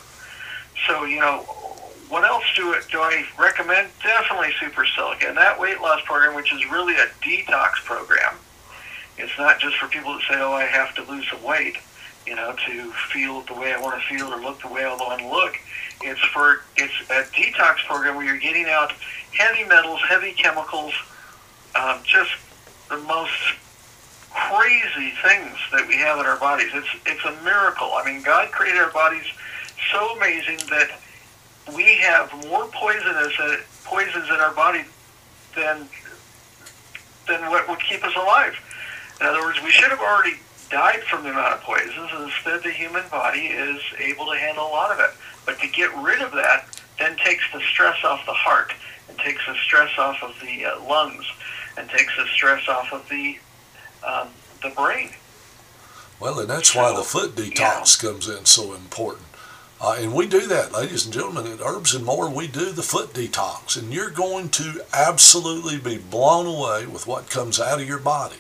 So 0.86 1.04
you 1.04 1.20
know, 1.20 1.38
what 2.08 2.24
else 2.24 2.44
do 2.56 2.72
it 2.72 2.84
do 2.90 3.00
I 3.00 3.24
recommend? 3.38 3.88
Definitely 4.02 4.52
Super 4.60 4.84
Silica 4.84 5.28
and 5.28 5.36
that 5.36 5.58
weight 5.58 5.80
loss 5.80 6.00
program, 6.04 6.34
which 6.34 6.52
is 6.52 6.64
really 6.70 6.94
a 6.96 7.06
detox 7.22 7.74
program. 7.84 8.34
It's 9.18 9.36
not 9.38 9.60
just 9.60 9.76
for 9.76 9.88
people 9.88 10.12
that 10.14 10.22
say, 10.28 10.36
"Oh, 10.40 10.52
I 10.52 10.64
have 10.64 10.94
to 10.96 11.02
lose 11.02 11.28
some 11.30 11.42
weight," 11.42 11.76
you 12.26 12.34
know, 12.34 12.54
to 12.66 12.92
feel 13.12 13.42
the 13.42 13.54
way 13.54 13.72
I 13.72 13.78
want 13.78 14.00
to 14.00 14.06
feel 14.08 14.32
or 14.32 14.36
look 14.40 14.60
the 14.62 14.68
way 14.68 14.84
I 14.84 14.94
want 14.94 15.20
to 15.20 15.28
look. 15.28 15.58
It's 16.02 16.20
for 16.20 16.62
it's 16.76 16.94
a 17.10 17.22
detox 17.34 17.86
program 17.86 18.16
where 18.16 18.24
you're 18.24 18.38
getting 18.38 18.68
out 18.68 18.92
heavy 19.32 19.64
metals, 19.64 20.00
heavy 20.08 20.32
chemicals, 20.32 20.94
um, 21.74 22.00
just 22.04 22.30
the 22.88 22.98
most 22.98 23.54
crazy 24.30 25.12
things 25.22 25.56
that 25.72 25.86
we 25.86 25.96
have 25.96 26.18
in 26.18 26.26
our 26.26 26.38
bodies. 26.38 26.70
It's 26.74 26.88
it's 27.06 27.24
a 27.24 27.42
miracle. 27.42 27.92
I 27.94 28.04
mean, 28.04 28.22
God 28.22 28.50
created 28.50 28.80
our 28.80 28.90
bodies 28.90 29.26
so 29.90 30.16
amazing 30.16 30.58
that 30.70 30.90
we 31.74 31.94
have 31.96 32.32
more 32.48 32.66
poisonous 32.72 33.38
uh, 33.38 33.56
poisons 33.84 34.28
in 34.28 34.36
our 34.36 34.52
body 34.54 34.84
than 35.56 35.88
than 37.28 37.50
what 37.50 37.68
would 37.68 37.78
keep 37.80 38.04
us 38.04 38.14
alive. 38.16 38.54
In 39.20 39.26
other 39.26 39.40
words, 39.40 39.62
we 39.62 39.70
should 39.70 39.90
have 39.90 40.00
already 40.00 40.34
died 40.70 41.02
from 41.04 41.22
the 41.22 41.30
amount 41.30 41.54
of 41.54 41.60
poisons, 41.60 42.10
and 42.12 42.24
instead 42.24 42.62
the 42.64 42.72
human 42.72 43.04
body 43.10 43.46
is 43.46 43.80
able 43.98 44.26
to 44.26 44.36
handle 44.36 44.66
a 44.66 44.72
lot 44.72 44.90
of 44.90 44.98
it. 44.98 45.10
But 45.46 45.60
to 45.60 45.68
get 45.68 45.90
rid 46.02 46.20
of 46.20 46.32
that 46.32 46.66
then 46.98 47.16
takes 47.16 47.44
the 47.52 47.60
stress 47.60 48.04
off 48.04 48.24
the 48.26 48.32
heart, 48.32 48.72
and 49.08 49.18
takes 49.18 49.44
the 49.46 49.54
stress 49.54 49.90
off 49.98 50.22
of 50.22 50.34
the 50.40 50.64
uh, 50.66 50.80
lungs, 50.84 51.24
and 51.76 51.88
takes 51.90 52.14
the 52.16 52.26
stress 52.26 52.68
off 52.68 52.92
of 52.92 53.08
the 53.08 53.38
um, 54.06 54.28
the 54.62 54.70
brain. 54.70 55.10
Well, 56.20 56.38
and 56.40 56.48
that's 56.48 56.74
why 56.74 56.94
the 56.94 57.02
foot 57.02 57.34
detox 57.34 58.00
comes 58.00 58.28
in 58.28 58.44
so 58.44 58.74
important. 58.74 59.26
Uh, 59.82 59.96
and 59.98 60.14
we 60.14 60.28
do 60.28 60.46
that, 60.46 60.72
ladies 60.72 61.04
and 61.04 61.12
gentlemen, 61.12 61.44
at 61.44 61.60
Herbs 61.60 61.92
and 61.92 62.04
More. 62.04 62.30
We 62.30 62.46
do 62.46 62.70
the 62.70 62.84
foot 62.84 63.12
detox, 63.12 63.76
and 63.76 63.92
you're 63.92 64.10
going 64.10 64.48
to 64.50 64.80
absolutely 64.94 65.76
be 65.76 65.98
blown 65.98 66.46
away 66.46 66.86
with 66.86 67.08
what 67.08 67.28
comes 67.28 67.58
out 67.58 67.80
of 67.80 67.88
your 67.88 67.98
body. 67.98 68.36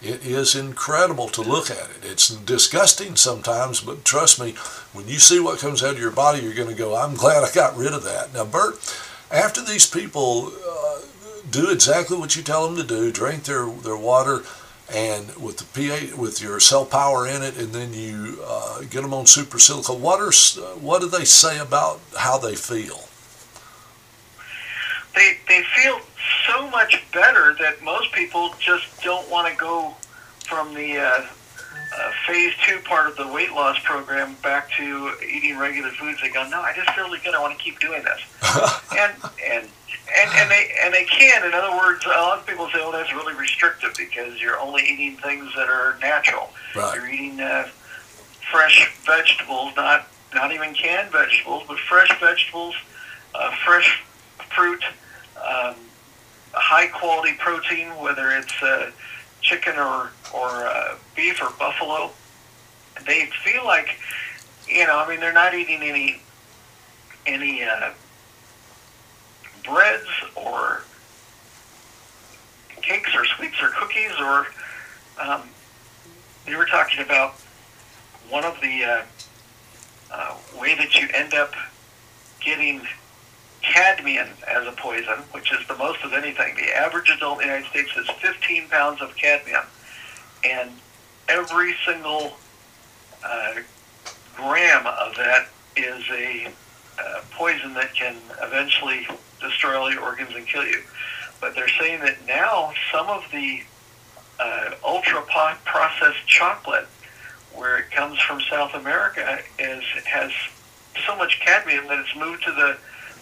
It 0.00 0.24
is 0.24 0.54
incredible 0.54 1.28
to 1.28 1.42
look 1.42 1.70
at 1.70 1.90
it. 1.90 1.98
It's 2.02 2.28
disgusting 2.28 3.14
sometimes, 3.16 3.82
but 3.82 4.06
trust 4.06 4.40
me, 4.40 4.52
when 4.94 5.06
you 5.06 5.18
see 5.18 5.38
what 5.38 5.58
comes 5.58 5.82
out 5.82 5.94
of 5.94 6.00
your 6.00 6.10
body, 6.10 6.42
you're 6.42 6.54
going 6.54 6.70
to 6.70 6.74
go, 6.74 6.96
I'm 6.96 7.14
glad 7.14 7.44
I 7.44 7.52
got 7.52 7.76
rid 7.76 7.92
of 7.92 8.04
that. 8.04 8.32
Now, 8.32 8.46
Bert, 8.46 8.76
after 9.30 9.62
these 9.62 9.86
people 9.86 10.50
uh, 10.66 11.00
do 11.50 11.70
exactly 11.70 12.16
what 12.16 12.36
you 12.36 12.42
tell 12.42 12.66
them 12.66 12.76
to 12.76 12.82
do, 12.82 13.12
drink 13.12 13.44
their, 13.44 13.68
their 13.68 13.98
water, 13.98 14.44
and 14.92 15.34
with 15.36 15.58
the 15.58 15.64
pH, 15.64 16.14
with 16.14 16.40
your 16.40 16.60
cell 16.60 16.84
power 16.84 17.26
in 17.26 17.42
it, 17.42 17.58
and 17.58 17.72
then 17.72 17.92
you 17.92 18.38
uh, 18.44 18.82
get 18.82 19.02
them 19.02 19.12
on 19.12 19.26
super 19.26 19.58
silica. 19.58 19.92
What 19.92 20.20
are 20.20 20.32
what 20.78 21.00
do 21.00 21.08
they 21.08 21.24
say 21.24 21.58
about 21.58 22.00
how 22.16 22.38
they 22.38 22.54
feel? 22.54 23.00
They 25.14 25.38
they 25.48 25.62
feel 25.74 26.00
so 26.46 26.70
much 26.70 27.02
better 27.12 27.56
that 27.60 27.82
most 27.82 28.12
people 28.12 28.54
just 28.58 28.84
don't 29.02 29.28
want 29.30 29.48
to 29.48 29.56
go 29.58 29.94
from 30.44 30.74
the 30.74 30.98
uh, 30.98 31.26
uh, 31.94 32.12
phase 32.26 32.52
two 32.66 32.78
part 32.80 33.08
of 33.08 33.16
the 33.16 33.26
weight 33.28 33.52
loss 33.52 33.78
program 33.84 34.36
back 34.42 34.70
to 34.76 35.12
eating 35.26 35.58
regular 35.58 35.90
foods. 35.90 36.20
They 36.20 36.30
go, 36.30 36.48
no, 36.48 36.60
I 36.60 36.72
just 36.74 36.90
feel 36.90 37.10
like 37.10 37.26
I 37.26 37.40
want 37.40 37.56
to 37.56 37.62
keep 37.62 37.78
doing 37.80 38.02
this, 38.02 38.20
and 38.98 39.12
and 39.44 39.68
and 40.18 40.30
and 40.34 40.50
they 40.50 40.70
and 40.82 40.94
they 40.94 41.04
can. 41.04 41.44
In 41.44 41.54
other 41.54 41.76
words, 41.76 42.04
a 42.04 42.08
lot 42.08 42.38
of 42.38 42.46
people 42.46 42.66
say, 42.66 42.78
"Oh, 42.80 42.92
that's 42.92 43.12
really 43.12 43.34
restrictive 43.34 43.94
because 43.96 44.40
you're 44.40 44.58
only 44.58 44.82
eating 44.82 45.16
things 45.16 45.52
that 45.56 45.68
are 45.68 45.96
natural. 46.00 46.50
Right. 46.74 46.94
You're 46.96 47.08
eating 47.08 47.40
uh, 47.40 47.68
fresh 48.50 48.94
vegetables, 49.04 49.74
not 49.76 50.08
not 50.34 50.52
even 50.52 50.74
canned 50.74 51.10
vegetables, 51.10 51.64
but 51.66 51.78
fresh 51.78 52.10
vegetables, 52.20 52.74
uh, 53.34 53.54
fresh 53.64 54.02
fruit, 54.54 54.82
um, 55.36 55.74
high 56.52 56.86
quality 56.86 57.34
protein, 57.38 57.88
whether 58.00 58.30
it's 58.30 58.62
uh, 58.62 58.90
chicken 59.46 59.76
or 59.76 60.10
or 60.34 60.48
uh, 60.66 60.96
beef 61.14 61.40
or 61.40 61.50
buffalo. 61.58 62.10
They 63.06 63.26
feel 63.44 63.64
like, 63.64 63.88
you 64.68 64.86
know, 64.86 64.98
I 64.98 65.08
mean, 65.08 65.20
they're 65.20 65.32
not 65.32 65.54
eating 65.54 65.82
any 65.82 66.20
any." 67.26 67.62
Uh, 67.62 67.92
breads 69.66 70.08
or 70.34 70.82
cakes 72.82 73.14
or 73.14 73.24
sweets 73.24 73.60
or 73.60 73.68
cookies 73.70 74.12
or 74.20 74.46
um, 75.20 75.42
you 76.46 76.56
were 76.56 76.66
talking 76.66 77.02
about 77.02 77.34
one 78.30 78.44
of 78.44 78.58
the 78.60 78.84
uh, 78.84 79.02
uh, 80.12 80.36
way 80.60 80.74
that 80.76 80.94
you 81.00 81.08
end 81.12 81.34
up 81.34 81.52
getting 82.40 82.80
cadmium 83.72 84.28
as 84.48 84.66
a 84.66 84.72
poison, 84.72 85.18
which 85.32 85.52
is 85.52 85.66
the 85.66 85.76
most 85.76 86.02
of 86.04 86.12
anything. 86.12 86.54
The 86.56 86.74
average 86.76 87.10
adult 87.10 87.40
in 87.40 87.48
the 87.48 87.54
United 87.54 87.70
States 87.70 87.90
has 87.92 88.08
15 88.16 88.68
pounds 88.68 89.00
of 89.00 89.14
cadmium, 89.16 89.64
and 90.44 90.70
every 91.28 91.74
single 91.84 92.36
uh, 93.24 93.54
gram 94.36 94.86
of 94.86 95.16
that 95.16 95.48
is 95.76 96.04
a 96.10 96.48
uh, 96.98 97.20
poison 97.32 97.74
that 97.74 97.94
can 97.94 98.16
eventually 98.42 99.06
destroy 99.40 99.78
all 99.78 99.92
your 99.92 100.02
organs 100.02 100.34
and 100.34 100.46
kill 100.46 100.64
you. 100.66 100.80
But 101.40 101.54
they're 101.54 101.68
saying 101.68 102.00
that 102.00 102.16
now 102.26 102.72
some 102.92 103.08
of 103.08 103.24
the 103.32 103.62
uh, 104.38 104.70
ultra 104.84 105.22
processed 105.22 106.26
chocolate, 106.26 106.86
where 107.52 107.78
it 107.78 107.90
comes 107.90 108.18
from 108.20 108.40
South 108.42 108.74
America, 108.74 109.40
is 109.58 109.82
has 110.04 110.30
so 111.06 111.16
much 111.16 111.40
cadmium 111.40 111.86
that 111.88 111.98
it's 111.98 112.16
moved 112.16 112.44
to 112.44 112.52
the 112.52 112.76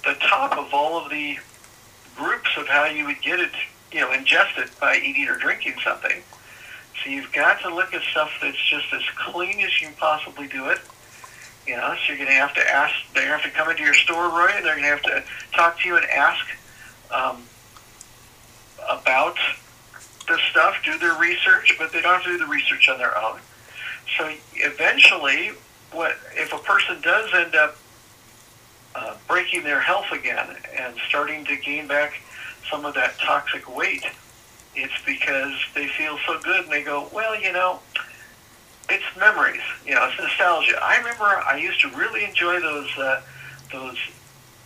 the 0.05 0.15
top 0.21 0.57
of 0.59 0.73
all 0.73 1.03
of 1.03 1.11
the 1.11 1.39
groups 2.17 2.51
of 2.57 2.69
how 2.69 2.85
you 2.85 3.05
would 3.07 3.21
get 3.23 3.41
it, 3.41 3.53
you 3.93 4.01
know, 4.01 4.09
ingest 4.09 4.59
it 4.59 4.71
by 4.81 4.97
eating 4.97 5.29
or 5.29 5.37
drinking 5.37 5.75
something. 5.83 6.23
So 7.03 7.11
you've 7.11 7.33
got 7.33 7.61
to 7.63 7.75
look 7.75 7.93
at 7.93 8.03
stuff 8.03 8.31
that's 8.41 8.63
just 8.69 8.93
as 8.93 9.03
clean 9.17 9.61
as 9.61 9.81
you 9.81 9.89
can 9.89 9.97
possibly 9.97 10.47
do 10.47 10.67
it 10.69 10.79
you 11.67 11.77
know, 11.77 11.95
so 11.95 12.13
you're 12.13 12.19
going 12.19 12.29
to 12.29 12.35
have 12.35 12.55
to 12.55 12.71
ask. 12.71 12.95
They're 13.15 13.27
going 13.27 13.39
to 13.39 13.43
have 13.43 13.53
to 13.53 13.57
come 13.57 13.71
into 13.71 13.83
your 13.83 13.95
store, 13.95 14.29
Roy, 14.29 14.51
and 14.55 14.65
they're 14.65 14.77
going 14.77 14.85
to 14.85 14.91
have 14.91 15.03
to 15.03 15.25
talk 15.53 15.81
to 15.81 15.89
you 15.89 15.97
and 15.97 16.05
ask 16.07 16.47
um, 17.11 17.43
about 18.89 19.37
the 20.29 20.39
stuff, 20.51 20.77
do 20.85 20.99
their 20.99 21.19
research, 21.19 21.75
but 21.79 21.93
they 21.93 22.03
don't 22.03 22.15
have 22.15 22.25
to 22.25 22.31
do 22.31 22.39
the 22.39 22.47
research 22.47 22.89
on 22.89 22.99
their 22.99 23.17
own. 23.17 23.39
So 24.19 24.31
eventually, 24.57 25.53
what 25.93 26.17
if 26.33 26.53
a 26.53 26.59
person 26.59 27.01
does 27.01 27.33
end 27.33 27.55
up 27.55 27.77
uh, 28.95 29.17
breaking 29.29 29.65
their 29.65 29.81
health 29.81 30.11
again 30.13 30.57
and 30.79 30.95
starting 31.09 31.45
to 31.47 31.57
gain 31.57 31.87
back 31.87 32.15
some 32.71 32.85
of 32.85 32.95
that 32.95 33.19
toxic 33.19 33.75
weight? 33.75 34.05
It's 34.77 34.95
because 35.07 35.55
they 35.75 35.87
feel 35.89 36.19
so 36.27 36.39
good 36.41 36.65
and 36.65 36.73
they 36.73 36.83
go, 36.83 37.09
well, 37.13 37.39
you 37.39 37.53
know, 37.53 37.81
it's 38.89 39.05
memories. 39.19 39.63
You 39.87 39.95
know, 39.95 40.09
it's 40.09 40.19
nostalgia. 40.19 40.79
I 40.83 40.99
remember 40.99 41.25
I 41.25 41.57
used 41.57 41.81
to 41.83 41.89
really 41.91 42.25
enjoy 42.25 42.61
those 42.61 42.99
uh, 42.99 43.23
those 43.73 43.97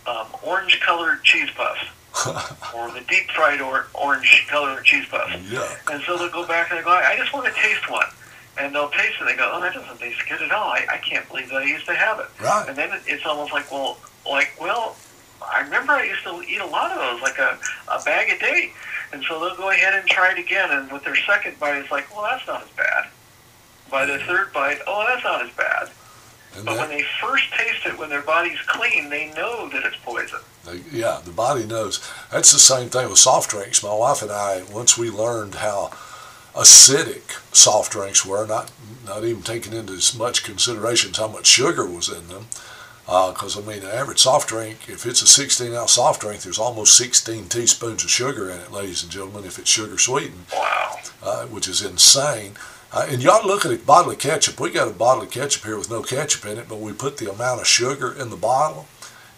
um, 0.07 0.27
orange 0.43 0.79
colored 0.81 1.23
cheese 1.23 1.49
puffs. 1.55 1.85
or 2.75 2.91
the 2.91 3.01
deep 3.07 3.29
fried 3.31 3.61
or 3.61 3.87
orange 3.93 4.45
colored 4.49 4.83
cheese 4.83 5.05
puffs. 5.09 5.31
Yeah. 5.49 5.67
And 5.91 6.01
so 6.03 6.17
they'll 6.17 6.31
go 6.31 6.45
back 6.45 6.71
and 6.71 6.79
they 6.79 6.83
go, 6.83 6.89
I 6.89 7.15
just 7.15 7.33
want 7.33 7.45
to 7.45 7.53
taste 7.53 7.89
one. 7.89 8.07
And 8.57 8.73
they'll 8.73 8.89
taste 8.89 9.15
it 9.15 9.21
and 9.21 9.29
they 9.29 9.35
go, 9.35 9.49
oh, 9.53 9.61
that 9.61 9.73
doesn't 9.73 9.99
taste 9.99 10.19
good 10.27 10.41
at 10.41 10.51
all. 10.51 10.71
I, 10.71 10.85
I 10.91 10.97
can't 10.97 11.27
believe 11.29 11.49
that 11.49 11.57
I 11.61 11.65
used 11.65 11.85
to 11.85 11.93
have 11.93 12.19
it. 12.19 12.25
Right. 12.41 12.65
And 12.67 12.75
then 12.75 12.99
it's 13.05 13.25
almost 13.25 13.53
like, 13.53 13.71
well, 13.71 13.97
like, 14.29 14.53
well, 14.59 14.95
I 15.41 15.61
remember 15.61 15.93
I 15.93 16.03
used 16.03 16.23
to 16.23 16.41
eat 16.43 16.61
a 16.61 16.65
lot 16.65 16.91
of 16.91 16.97
those, 16.97 17.21
like 17.21 17.37
a, 17.39 17.57
a 17.91 18.01
bag 18.03 18.31
a 18.31 18.39
day. 18.39 18.71
And 19.11 19.23
so 19.23 19.39
they'll 19.39 19.57
go 19.57 19.71
ahead 19.71 19.95
and 19.95 20.07
try 20.07 20.31
it 20.31 20.37
again. 20.37 20.69
And 20.71 20.91
with 20.91 21.03
their 21.03 21.15
second 21.15 21.59
bite, 21.59 21.77
it's 21.77 21.91
like, 21.91 22.13
well, 22.15 22.23
that's 22.29 22.45
not 22.45 22.63
as 22.63 22.69
bad. 22.69 23.07
By 23.89 24.05
the 24.05 24.19
third 24.19 24.53
bite, 24.53 24.79
oh, 24.85 25.05
that's 25.07 25.23
not 25.23 25.43
as 25.43 25.51
bad. 25.55 25.89
And 26.55 26.65
but 26.65 26.75
that, 26.75 26.89
when 26.89 26.97
they 26.97 27.03
first 27.21 27.45
taste 27.53 27.85
it, 27.85 27.97
when 27.97 28.09
their 28.09 28.21
body's 28.21 28.59
clean, 28.67 29.09
they 29.09 29.31
know 29.33 29.69
that 29.69 29.83
it's 29.85 29.95
poison. 30.03 30.39
They, 30.65 30.81
yeah, 30.91 31.21
the 31.23 31.31
body 31.31 31.65
knows. 31.65 32.07
That's 32.31 32.51
the 32.51 32.59
same 32.59 32.89
thing 32.89 33.09
with 33.09 33.19
soft 33.19 33.49
drinks. 33.49 33.83
My 33.83 33.93
wife 33.93 34.21
and 34.21 34.31
I, 34.31 34.63
once 34.71 34.97
we 34.97 35.09
learned 35.09 35.55
how 35.55 35.91
acidic 36.55 37.39
soft 37.55 37.91
drinks 37.91 38.25
were, 38.25 38.45
not 38.45 38.71
not 39.05 39.23
even 39.23 39.43
taking 39.43 39.73
into 39.73 39.93
as 39.93 40.15
much 40.15 40.43
consideration 40.43 41.11
as 41.11 41.17
how 41.17 41.27
much 41.27 41.47
sugar 41.47 41.85
was 41.85 42.09
in 42.09 42.27
them. 42.27 42.47
Because, 43.09 43.57
uh, 43.57 43.61
I 43.61 43.63
mean, 43.63 43.81
an 43.81 43.89
average 43.89 44.19
soft 44.19 44.49
drink, 44.49 44.87
if 44.87 45.07
it's 45.07 45.23
a 45.23 45.27
16 45.27 45.73
ounce 45.73 45.93
soft 45.93 46.21
drink, 46.21 46.43
there's 46.43 46.59
almost 46.59 46.95
16 46.95 47.45
teaspoons 47.45 48.03
of 48.03 48.09
sugar 48.11 48.51
in 48.51 48.59
it, 48.59 48.71
ladies 48.71 49.01
and 49.01 49.11
gentlemen, 49.11 49.45
if 49.45 49.57
it's 49.57 49.69
sugar 49.69 49.97
sweetened. 49.97 50.45
Wow. 50.53 50.99
Uh, 51.23 51.45
which 51.47 51.67
is 51.67 51.81
insane. 51.81 52.53
Uh, 52.93 53.07
and 53.09 53.23
you 53.23 53.31
ought 53.31 53.41
to 53.41 53.47
look 53.47 53.65
at 53.65 53.71
a 53.71 53.77
bottle 53.77 54.11
of 54.11 54.19
ketchup. 54.19 54.59
We 54.59 54.69
got 54.69 54.87
a 54.87 54.93
bottle 54.93 55.23
of 55.23 55.31
ketchup 55.31 55.63
here 55.63 55.75
with 55.75 55.89
no 55.89 56.03
ketchup 56.03 56.45
in 56.45 56.59
it, 56.59 56.69
but 56.69 56.79
we 56.79 56.93
put 56.93 57.17
the 57.17 57.31
amount 57.31 57.61
of 57.61 57.67
sugar 57.67 58.13
in 58.13 58.29
the 58.29 58.37
bottle. 58.37 58.85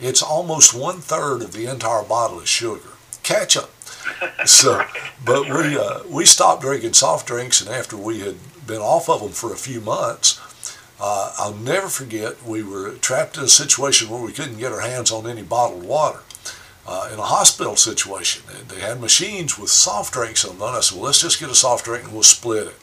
It's 0.01 0.21
almost 0.21 0.73
one 0.73 0.99
third 0.99 1.41
of 1.41 1.53
the 1.53 1.67
entire 1.67 2.03
bottle 2.03 2.41
is 2.41 2.49
sugar. 2.49 2.89
Ketchup. 3.23 3.71
So, 4.45 4.83
but 5.23 5.43
we 5.47 5.77
uh, 5.77 5.99
we 6.09 6.25
stopped 6.25 6.63
drinking 6.63 6.93
soft 6.93 7.27
drinks, 7.27 7.61
and 7.61 7.69
after 7.69 7.95
we 7.95 8.21
had 8.21 8.35
been 8.65 8.81
off 8.81 9.07
of 9.07 9.21
them 9.21 9.31
for 9.31 9.53
a 9.53 9.57
few 9.57 9.79
months, 9.79 10.39
uh, 11.01 11.33
I'll 11.37 11.55
never 11.55 11.87
forget 11.89 12.43
we 12.45 12.63
were 12.63 12.91
trapped 12.93 13.37
in 13.37 13.43
a 13.43 13.49
situation 13.49 14.09
where 14.09 14.21
we 14.21 14.31
couldn't 14.31 14.59
get 14.59 14.71
our 14.71 14.81
hands 14.81 15.11
on 15.11 15.27
any 15.27 15.41
bottled 15.41 15.83
water. 15.83 16.19
Uh, 16.87 17.09
in 17.11 17.19
a 17.19 17.23
hospital 17.23 17.75
situation, 17.75 18.43
they 18.67 18.79
had 18.79 19.01
machines 19.01 19.57
with 19.57 19.69
soft 19.69 20.13
drinks 20.13 20.45
on 20.45 20.57
them. 20.57 20.69
I 20.69 20.79
said, 20.79 20.97
"Well, 20.97 21.05
let's 21.05 21.21
just 21.21 21.39
get 21.39 21.49
a 21.49 21.55
soft 21.55 21.85
drink 21.85 22.05
and 22.05 22.13
we'll 22.13 22.23
split 22.23 22.67
it." 22.67 22.75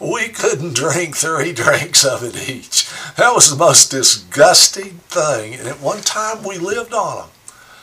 we 0.00 0.28
couldn't 0.34 0.74
drink 0.74 1.16
three 1.16 1.52
drinks 1.64 2.04
of 2.04 2.24
it 2.24 2.48
each. 2.48 2.88
That 3.16 3.34
was 3.34 3.50
the 3.50 3.56
most 3.56 3.90
disgusting 3.90 5.00
thing. 5.08 5.54
And 5.54 5.68
at 5.68 5.80
one 5.80 6.00
time, 6.00 6.42
we 6.42 6.58
lived 6.58 6.94
on 6.94 7.18
them. 7.18 7.28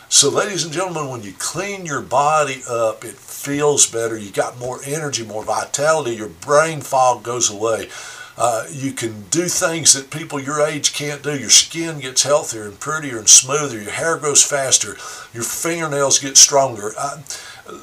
So, 0.09 0.29
ladies 0.29 0.63
and 0.63 0.73
gentlemen, 0.73 1.09
when 1.09 1.23
you 1.23 1.33
clean 1.37 1.85
your 1.85 2.01
body 2.01 2.61
up, 2.67 3.03
it 3.03 3.15
feels 3.15 3.85
better. 3.85 4.17
You 4.17 4.31
got 4.31 4.57
more 4.57 4.79
energy, 4.85 5.25
more 5.25 5.43
vitality. 5.43 6.15
Your 6.15 6.29
brain 6.29 6.81
fog 6.81 7.23
goes 7.23 7.51
away. 7.51 7.89
Uh, 8.37 8.65
you 8.71 8.91
can 8.91 9.23
do 9.31 9.47
things 9.47 9.93
that 9.93 10.11
people 10.11 10.39
your 10.39 10.61
age 10.61 10.93
can't 10.93 11.23
do. 11.23 11.37
Your 11.37 11.49
skin 11.49 11.99
gets 11.99 12.21
healthier 12.23 12.67
and 12.67 12.79
prettier 12.79 13.17
and 13.17 13.27
smoother. 13.27 13.81
Your 13.81 13.91
hair 13.91 14.17
grows 14.17 14.43
faster. 14.43 14.95
Your 15.33 15.43
fingernails 15.43 16.19
get 16.19 16.37
stronger. 16.37 16.93
Uh, 16.97 17.21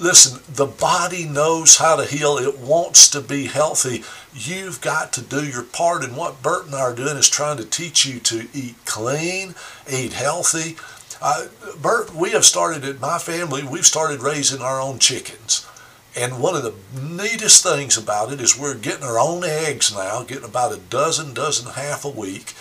listen, 0.01 0.40
the 0.49 0.67
body 0.67 1.25
knows 1.25 1.79
how 1.79 1.97
to 1.97 2.05
heal. 2.05 2.38
It 2.38 2.59
wants 2.59 3.09
to 3.11 3.21
be 3.21 3.47
healthy. 3.47 4.05
You've 4.33 4.81
got 4.81 5.12
to 5.14 5.23
do 5.23 5.45
your 5.45 5.64
part. 5.64 6.05
And 6.05 6.17
what 6.17 6.43
Bert 6.43 6.67
and 6.67 6.75
I 6.75 6.81
are 6.81 6.95
doing 6.95 7.17
is 7.17 7.29
trying 7.29 7.57
to 7.57 7.64
teach 7.64 8.07
you 8.07 8.21
to 8.21 8.47
eat 8.55 8.77
clean, 8.85 9.57
eat 9.90 10.12
healthy. 10.12 10.77
Uh, 11.21 11.47
Bert, 11.81 12.14
we 12.14 12.31
have 12.31 12.45
started 12.45 12.85
at 12.85 13.01
my 13.01 13.19
family, 13.19 13.64
we've 13.64 13.87
started 13.87 14.21
raising 14.23 14.61
our 14.61 14.81
own 14.81 14.99
chickens. 14.99 15.67
And 16.16 16.40
one 16.40 16.55
of 16.55 16.62
the 16.62 16.74
neatest 17.00 17.62
things 17.62 17.96
about 17.96 18.33
it 18.33 18.40
is 18.40 18.59
we're 18.59 18.74
getting 18.74 19.03
our 19.03 19.18
own 19.18 19.42
eggs 19.44 19.92
now, 19.92 20.22
getting 20.22 20.44
about 20.44 20.72
a 20.72 20.79
dozen, 20.79 21.35
dozen 21.35 21.66
and 21.66 21.77
a 21.77 21.81
half 21.81 22.05
a 22.05 22.09
week. 22.09 22.55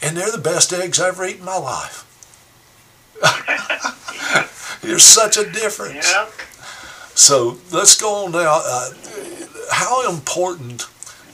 And 0.00 0.16
they're 0.16 0.30
the 0.30 0.38
best 0.38 0.72
eggs 0.72 1.00
I've 1.00 1.14
ever 1.14 1.24
eaten 1.24 1.40
in 1.40 1.46
my 1.46 1.56
life. 1.58 2.10
There's 4.82 5.02
such 5.02 5.36
a 5.36 5.50
difference. 5.50 6.12
Yeah. 6.12 6.28
So 7.14 7.58
let's 7.72 8.00
go 8.00 8.26
on 8.26 8.32
now. 8.32 8.60
Uh, 8.62 8.90
how 9.72 10.08
important 10.08 10.86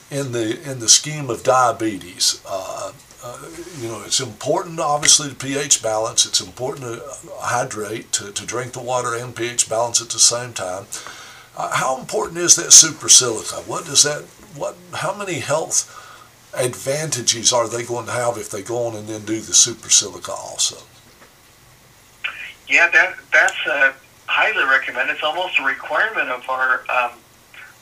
in 0.09 0.31
the 0.31 0.59
in 0.69 0.79
the 0.79 0.89
scheme 0.89 1.29
of 1.29 1.43
diabetes? 1.43 2.41
Uh, 2.47 2.93
uh, 3.23 3.37
you 3.79 3.87
know, 3.87 4.01
it's 4.03 4.19
important, 4.19 4.79
obviously, 4.79 5.29
to 5.29 5.35
pH 5.35 5.83
balance. 5.83 6.25
It's 6.25 6.41
important 6.41 6.85
to 6.87 7.03
hydrate, 7.39 8.11
to, 8.13 8.31
to 8.31 8.45
drink 8.45 8.73
the 8.73 8.81
water 8.81 9.15
and 9.15 9.35
pH 9.35 9.69
balance 9.69 10.01
at 10.01 10.09
the 10.09 10.19
same 10.19 10.53
time. 10.53 10.85
Uh, 11.57 11.69
how 11.75 11.99
important 11.99 12.37
is 12.37 12.55
that 12.55 12.71
super 12.71 13.09
silica? 13.09 13.55
What 13.67 13.85
does 13.85 14.03
that? 14.03 14.23
What? 14.55 14.75
How 14.93 15.15
many 15.15 15.39
health 15.39 15.97
advantages 16.57 17.53
are 17.53 17.67
they 17.67 17.83
going 17.83 18.05
to 18.05 18.11
have 18.11 18.37
if 18.37 18.49
they 18.49 18.61
go 18.61 18.87
on 18.87 18.95
and 18.95 19.07
then 19.07 19.25
do 19.25 19.39
the 19.39 19.53
super 19.53 19.89
silica 19.89 20.31
also? 20.31 20.77
Yeah, 22.67 22.89
that 22.89 23.15
that's 23.33 23.67
uh, 23.67 23.93
highly 24.27 24.63
recommended. 24.63 25.13
It's 25.13 25.23
almost 25.23 25.59
a 25.59 25.63
requirement 25.63 26.29
of 26.29 26.49
our 26.49 26.83
um, 26.89 27.11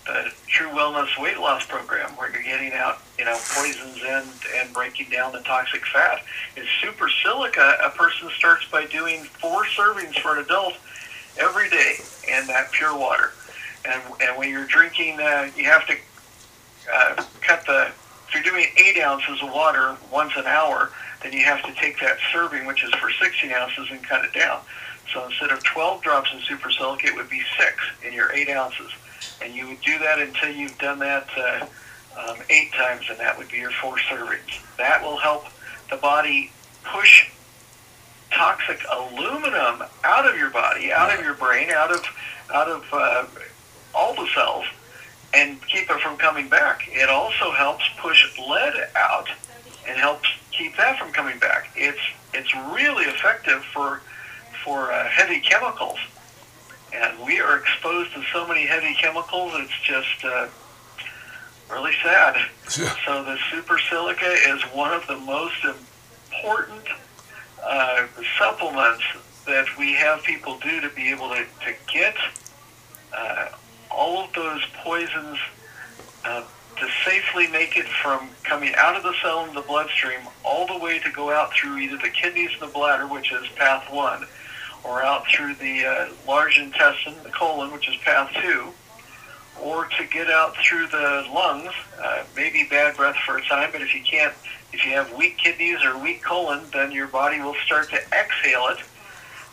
the 0.10 0.32
True 0.48 0.70
Wellness 0.70 1.22
Weight 1.22 1.38
Loss 1.38 1.68
Program, 1.68 2.10
where 2.18 2.32
you're 2.32 2.42
getting 2.42 2.74
out, 2.74 3.04
you 3.20 3.26
know, 3.26 3.38
poisons 3.54 4.02
and 4.04 4.28
and 4.56 4.74
breaking 4.74 5.10
down 5.12 5.32
the 5.32 5.42
toxic 5.42 5.86
fat. 5.86 6.24
Is 6.56 6.68
super 6.82 7.10
silica. 7.24 7.78
A 7.84 7.92
person 7.92 8.30
starts 8.38 8.66
by 8.66 8.86
doing 8.88 9.24
four 9.24 9.66
servings 9.66 10.20
for 10.20 10.38
an 10.38 10.44
adult 10.44 10.74
every 11.38 11.70
day 11.70 11.96
in 12.28 12.48
that 12.48 12.72
pure 12.72 12.98
water, 12.98 13.32
and 13.86 14.02
and 14.22 14.38
when 14.38 14.50
you're 14.50 14.66
drinking, 14.66 15.20
uh, 15.20 15.50
you 15.56 15.66
have 15.66 15.86
to 15.88 15.96
uh, 16.94 17.24
cut 17.42 17.66
the. 17.66 17.92
If 18.28 18.36
you're 18.36 18.44
doing 18.44 18.68
eight 18.78 19.02
ounces 19.02 19.42
of 19.42 19.52
water 19.52 19.98
once 20.12 20.34
an 20.38 20.46
hour, 20.46 20.92
then 21.24 21.34
you 21.34 21.44
have 21.46 21.64
to 21.64 21.74
take 21.74 22.00
that 22.00 22.18
serving, 22.32 22.68
which 22.68 22.84
is 22.84 22.94
for 22.96 23.10
16 23.10 23.52
ounces, 23.52 23.88
and 23.90 24.04
cut 24.04 24.24
it 24.24 24.34
down. 24.34 24.62
So 25.12 25.26
instead 25.26 25.50
of 25.50 25.64
12 25.64 26.04
drops 26.04 26.30
in 26.32 26.40
super 26.42 26.70
silica, 26.70 27.08
it 27.08 27.16
would 27.16 27.30
be 27.30 27.42
six 27.58 27.76
in 28.06 28.14
your 28.14 28.32
eight 28.32 28.48
ounces 28.48 28.92
and 29.42 29.54
you 29.54 29.68
would 29.68 29.82
do 29.82 29.98
that 30.00 30.20
until 30.20 30.50
you've 30.50 30.78
done 30.78 31.00
that 31.00 31.28
uh, 31.38 31.66
um, 32.18 32.38
eight 32.50 32.72
times, 32.74 33.06
and 33.10 33.20
that 33.20 33.38
would 33.38 33.50
be 33.50 33.58
your 33.58 33.72
four 33.72 33.98
servings. 33.98 34.62
That 34.78 35.02
will 35.02 35.18
help 35.18 35.46
the 35.90 35.98
body 35.98 36.52
push 36.84 37.30
toxic 38.32 38.80
aluminum 38.92 39.84
out 40.04 40.28
of 40.28 40.38
your 40.38 40.50
body, 40.50 40.92
out 40.92 41.18
of 41.18 41.24
your 41.24 41.34
brain, 41.34 41.70
out 41.72 41.92
of 41.92 42.06
out 42.54 42.68
of 42.68 42.86
uh, 42.92 43.26
all 44.00 44.14
the 44.16 44.28
cells, 44.34 44.66
and 45.34 45.62
keep 45.68 45.90
it 45.90 46.00
from 46.02 46.18
coming 46.18 46.48
back. 46.48 46.88
It 46.88 47.10
also 47.10 47.52
helps 47.52 47.84
push 47.98 48.22
lead 48.40 48.76
out 48.96 49.28
and 49.88 49.98
helps 49.98 50.30
keep 50.52 50.78
that 50.78 50.98
from 50.98 51.12
coming 51.12 51.38
back. 51.40 51.70
It's 51.76 52.00
it's 52.34 52.54
really 52.74 53.06
effective 53.06 53.64
for 53.74 54.02
for 54.64 54.92
uh, 54.92 55.08
heavy 55.08 55.40
chemicals 55.42 56.00
and 56.94 57.20
we 57.26 57.40
are 57.40 57.58
exposed 57.58 58.14
to 58.14 58.24
so 58.34 58.48
many 58.48 58.66
heavy 58.66 58.94
chemicals. 58.96 59.54
It's 59.56 59.80
just 59.84 60.26
uh, 60.26 60.48
really 61.72 61.94
sad. 62.04 62.36
Yeah. 62.78 62.96
So 63.06 63.24
the 63.24 63.38
super 63.52 63.78
silica 63.90 64.32
is 64.48 64.62
one 64.74 64.94
of 64.94 65.06
the 65.08 65.18
most 65.18 65.64
important 65.64 66.88
uh, 67.64 68.08
supplements 68.38 69.04
that 69.46 69.66
we 69.78 69.94
have 69.94 70.24
people 70.24 70.58
do 70.60 70.82
to 70.82 70.90
be 70.90 71.10
able 71.10 71.30
to, 71.30 71.46
to 71.66 71.74
get 71.92 72.16
uh, 73.16 73.50
all 73.92 74.26
of 74.26 74.34
those 74.34 74.64
poisons 74.84 75.38
uh, 76.26 76.44
to 76.78 76.88
safely 77.06 77.48
make 77.48 77.76
it 77.78 77.88
from 77.88 78.30
coming 78.44 78.74
out 78.76 78.96
of 78.96 79.04
the 79.04 79.14
cell 79.22 79.46
in 79.46 79.54
the 79.54 79.62
bloodstream 79.62 80.22
all 80.44 80.66
the 80.68 80.78
way 80.78 81.00
to 81.00 81.12
go 81.12 81.32
out 81.32 81.54
through 81.54 81.78
either 81.78 81.98
the 81.98 82.10
kidneys 82.10 82.52
and 82.54 82.70
the 82.70 82.74
bladder, 82.74 83.06
which 83.06 83.32
is 83.32 83.48
path 83.56 83.92
one, 83.92 84.26
or 84.84 85.04
out 85.04 85.28
through 85.28 85.54
the 85.56 85.86
uh, 85.86 86.10
large 86.28 86.58
intestine, 86.58 87.16
the 87.24 87.30
colon, 87.30 87.72
which 87.72 87.90
is 87.90 87.96
path 87.98 88.32
two, 88.42 88.70
or 89.62 89.86
to 89.86 90.06
get 90.06 90.30
out 90.30 90.56
through 90.58 90.88
the 90.88 91.28
lungs, 91.34 91.74
uh, 92.02 92.24
maybe 92.36 92.66
bad 92.70 92.96
breath 92.96 93.18
for 93.26 93.38
a 93.38 93.42
time, 93.46 93.70
but 93.72 93.82
if 93.82 93.94
you 93.94 94.02
can't, 94.02 94.34
if 94.72 94.86
you 94.86 94.92
have 94.92 95.12
weak 95.14 95.38
kidneys 95.38 95.84
or 95.84 95.98
weak 95.98 96.22
colon, 96.22 96.64
then 96.72 96.92
your 96.92 97.08
body 97.08 97.42
will 97.42 97.56
start 97.66 97.90
to 97.90 97.98
exhale 98.14 98.68
it 98.68 98.78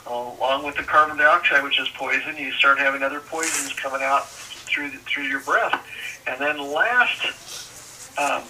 along 0.06 0.64
with 0.64 0.76
the 0.76 0.82
carbon 0.82 1.16
dioxide, 1.16 1.62
which 1.62 1.78
is 1.80 1.88
poison. 1.94 2.36
You 2.36 2.52
start 2.52 2.78
having 2.78 3.02
other 3.02 3.20
poisons 3.20 3.72
coming 3.74 4.02
out 4.02 4.28
through 4.28 4.90
the, 4.90 4.98
through 4.98 5.24
your 5.24 5.40
breath, 5.40 5.84
and 6.26 6.40
then 6.40 6.58
last, 6.58 8.18
um, 8.18 8.42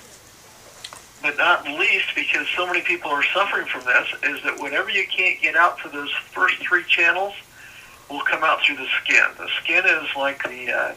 but 1.22 1.36
not 1.38 1.64
least 1.64 2.06
because 2.14 2.46
so 2.56 2.66
many 2.66 2.82
people 2.82 3.10
are 3.10 3.24
suffering 3.34 3.66
from 3.66 3.84
this, 3.84 4.08
is 4.22 4.42
that 4.44 4.60
whenever 4.60 4.90
you 4.90 5.06
can't 5.06 5.40
get 5.40 5.56
out 5.56 5.78
to 5.80 5.88
those 5.88 6.10
first 6.32 6.56
three 6.56 6.84
channels, 6.84 7.34
will 8.10 8.20
come 8.20 8.44
out 8.44 8.62
through 8.62 8.76
the 8.76 8.86
skin. 9.02 9.24
The 9.38 9.48
skin 9.62 9.84
is 9.84 10.08
like 10.16 10.42
the 10.44 10.72
uh, 10.72 10.94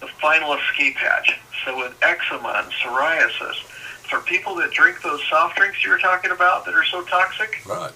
the 0.00 0.08
final 0.20 0.54
escape 0.54 0.96
hatch. 0.96 1.38
So 1.64 1.76
with 1.76 1.94
eczema 2.02 2.64
and 2.64 2.72
psoriasis, 2.72 3.62
for 4.08 4.20
people 4.20 4.54
that 4.56 4.72
drink 4.72 5.00
those 5.02 5.22
soft 5.28 5.56
drinks 5.56 5.84
you 5.84 5.90
were 5.90 5.98
talking 5.98 6.30
about 6.30 6.64
that 6.64 6.74
are 6.74 6.84
so 6.84 7.02
toxic, 7.04 7.60
right? 7.66 7.92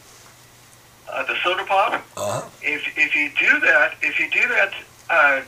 Uh, 1.08 1.24
the 1.24 1.36
soda 1.42 1.64
pop. 1.64 1.92
Uh-huh. 2.16 2.48
If 2.62 2.82
if 2.96 3.14
you 3.14 3.30
do 3.38 3.60
that, 3.60 3.94
if 4.02 4.18
you 4.18 4.28
do 4.30 4.46
that 4.48 4.72
uh, 5.08 5.42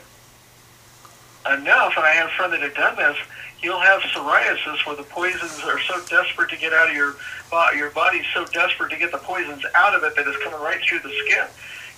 enough, 1.53 1.93
and 1.97 2.05
I 2.05 2.11
have 2.11 2.27
a 2.27 2.33
friend 2.33 2.53
that 2.53 2.61
had 2.61 2.73
done 2.73 2.95
this, 2.95 3.17
you'll 3.61 3.79
have 3.79 4.01
psoriasis 4.01 4.85
where 4.85 4.95
the 4.95 5.03
poisons 5.03 5.61
are 5.65 5.79
so 5.81 6.01
desperate 6.07 6.49
to 6.49 6.57
get 6.57 6.73
out 6.73 6.89
of 6.89 6.95
your 6.95 7.15
body, 7.51 7.77
your 7.77 7.89
body's 7.91 8.25
so 8.33 8.45
desperate 8.45 8.89
to 8.91 8.97
get 8.97 9.11
the 9.11 9.17
poisons 9.17 9.63
out 9.75 9.93
of 9.93 10.03
it 10.03 10.15
that 10.15 10.27
it's 10.27 10.41
coming 10.43 10.59
right 10.61 10.79
through 10.87 10.99
the 10.99 11.13
skin. 11.25 11.45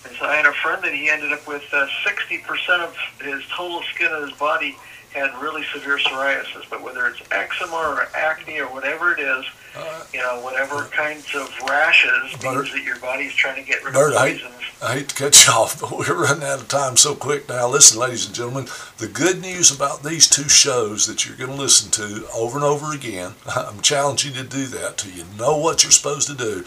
And 0.06 0.16
so 0.18 0.26
I 0.26 0.36
had 0.36 0.46
a 0.46 0.54
friend 0.54 0.84
that 0.84 0.94
he 0.94 1.10
ended 1.10 1.32
up 1.32 1.48
with 1.48 1.64
uh, 1.72 1.88
60% 2.06 2.80
of 2.80 2.96
his 3.22 3.44
total 3.56 3.82
skin 3.94 4.12
of 4.12 4.28
his 4.28 4.38
body 4.38 4.76
had 5.14 5.30
really 5.42 5.64
severe 5.74 5.98
psoriasis. 5.98 6.70
But 6.70 6.82
whether 6.82 7.06
it's 7.08 7.22
eczema 7.32 7.76
or 7.76 8.08
acne 8.16 8.60
or 8.60 8.68
whatever 8.68 9.14
it 9.14 9.20
is, 9.20 9.46
uh, 9.76 10.04
you 10.14 10.20
know, 10.20 10.40
whatever 10.42 10.86
kinds 10.86 11.34
of 11.36 11.50
rashes 11.68 12.36
Bert, 12.42 12.56
means 12.56 12.74
that 12.74 12.84
your 12.84 12.98
body's 13.00 13.34
trying 13.34 13.62
to 13.62 13.68
get 13.68 13.84
rid 13.84 13.94
Bert, 13.94 14.14
of 14.14 14.20
poisons. 14.20 14.54
I, 14.82 14.92
I 14.92 14.94
hate 14.96 15.10
to 15.10 15.16
cut 15.16 15.46
you 15.46 15.54
off, 15.54 15.80
but 15.80 15.92
we're 15.92 16.24
running 16.24 16.44
out 16.44 16.62
of 16.62 16.68
time 16.68 16.98
so 16.98 17.14
quick 17.14 17.48
now. 17.48 17.68
Listen, 17.68 18.00
ladies 18.00 18.26
and 18.26 18.36
gentlemen, 18.36 18.68
the 18.98 19.08
good 19.08 19.42
news 19.42 19.74
about 19.74 20.04
these 20.04 20.30
two 20.30 20.50
shows 20.50 21.08
that 21.08 21.26
you're 21.26 21.38
going 21.38 21.52
to 21.52 21.56
listen 21.56 21.92
to 21.92 22.28
over 22.34 22.58
and 22.58 22.66
over 22.66 22.94
again, 22.94 23.34
I'm 23.56 23.82
challenging 23.82 24.34
you 24.36 24.44
to 24.44 24.50
do 24.50 24.66
that 24.68 24.98
till 24.98 25.12
you 25.12 25.26
know 25.38 25.58
what 25.58 25.84
you're 25.84 25.92
supposed 25.92 26.28
to 26.28 26.36
do. 26.36 26.66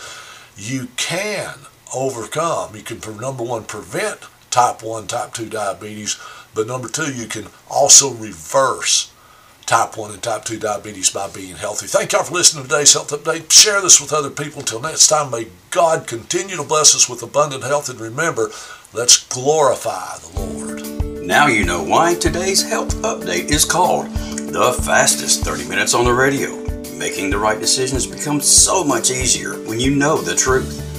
You 0.56 0.88
can 0.96 1.54
overcome. 1.94 2.74
You 2.74 2.82
can, 2.82 3.00
number 3.18 3.44
one, 3.44 3.64
prevent 3.64 4.20
type 4.50 4.82
1, 4.82 5.06
type 5.06 5.32
2 5.32 5.48
diabetes, 5.48 6.18
but 6.54 6.66
number 6.66 6.88
two, 6.88 7.12
you 7.12 7.26
can 7.26 7.46
also 7.68 8.12
reverse 8.14 9.12
type 9.66 9.96
1 9.96 10.12
and 10.12 10.22
type 10.22 10.44
2 10.44 10.58
diabetes 10.58 11.10
by 11.10 11.28
being 11.28 11.56
healthy. 11.56 11.86
Thank 11.86 12.12
y'all 12.12 12.22
for 12.22 12.34
listening 12.34 12.64
to 12.64 12.70
today's 12.70 12.92
Health 12.92 13.10
Update. 13.10 13.50
Share 13.50 13.80
this 13.80 14.00
with 14.00 14.12
other 14.12 14.30
people. 14.30 14.60
Until 14.60 14.80
next 14.80 15.08
time, 15.08 15.30
may 15.30 15.48
God 15.70 16.06
continue 16.06 16.56
to 16.56 16.62
bless 16.62 16.94
us 16.94 17.08
with 17.08 17.22
abundant 17.22 17.64
health. 17.64 17.88
And 17.88 18.00
remember, 18.00 18.50
let's 18.92 19.26
glorify 19.28 20.18
the 20.18 20.40
Lord. 20.40 21.24
Now 21.26 21.46
you 21.46 21.64
know 21.64 21.82
why 21.82 22.14
today's 22.14 22.62
Health 22.62 22.94
Update 22.96 23.50
is 23.50 23.64
called 23.64 24.06
the 24.12 24.78
fastest 24.84 25.42
30 25.42 25.68
minutes 25.68 25.94
on 25.94 26.04
the 26.04 26.12
radio. 26.12 26.62
Making 26.96 27.30
the 27.30 27.38
right 27.38 27.58
decisions 27.58 28.06
becomes 28.06 28.46
so 28.46 28.84
much 28.84 29.10
easier 29.10 29.54
when 29.66 29.80
you 29.80 29.96
know 29.96 30.18
the 30.18 30.36
truth. 30.36 30.93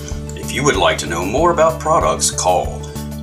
If 0.45 0.53
you 0.53 0.63
would 0.63 0.77
like 0.77 0.99
to 0.99 1.07
know 1.07 1.25
more 1.25 1.51
about 1.51 1.81
products, 1.81 2.29
call 2.29 2.79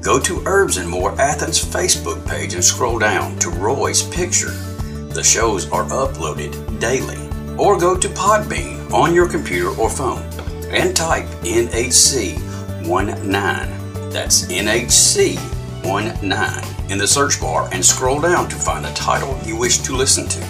go 0.00 0.18
to 0.18 0.42
Herbs 0.46 0.78
and 0.78 0.88
More 0.88 1.12
Athens 1.20 1.62
Facebook 1.62 2.26
page 2.26 2.54
and 2.54 2.64
scroll 2.64 2.98
down 2.98 3.38
to 3.40 3.50
Roy's 3.50 4.02
picture. 4.02 4.73
The 5.14 5.22
shows 5.22 5.70
are 5.70 5.84
uploaded 5.84 6.80
daily. 6.80 7.18
Or 7.56 7.78
go 7.78 7.96
to 7.96 8.08
Podbean 8.08 8.90
on 8.92 9.14
your 9.14 9.28
computer 9.28 9.68
or 9.80 9.88
phone 9.88 10.24
and 10.70 10.96
type 10.96 11.26
NHC 11.44 12.36
19. 12.84 14.10
That's 14.10 14.46
NHC 14.46 15.36
19 15.84 16.90
in 16.90 16.98
the 16.98 17.06
search 17.06 17.40
bar 17.40 17.68
and 17.72 17.84
scroll 17.84 18.20
down 18.20 18.48
to 18.48 18.56
find 18.56 18.84
the 18.84 18.92
title 18.94 19.38
you 19.44 19.56
wish 19.56 19.78
to 19.78 19.94
listen 19.94 20.26
to. 20.26 20.40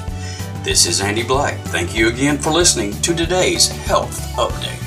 This 0.64 0.86
is 0.86 1.02
Andy 1.02 1.24
Black. 1.24 1.58
Thank 1.66 1.94
you 1.94 2.08
again 2.08 2.38
for 2.38 2.50
listening 2.50 2.92
to 3.02 3.14
today's 3.14 3.68
Health 3.68 4.18
Update. 4.36 4.83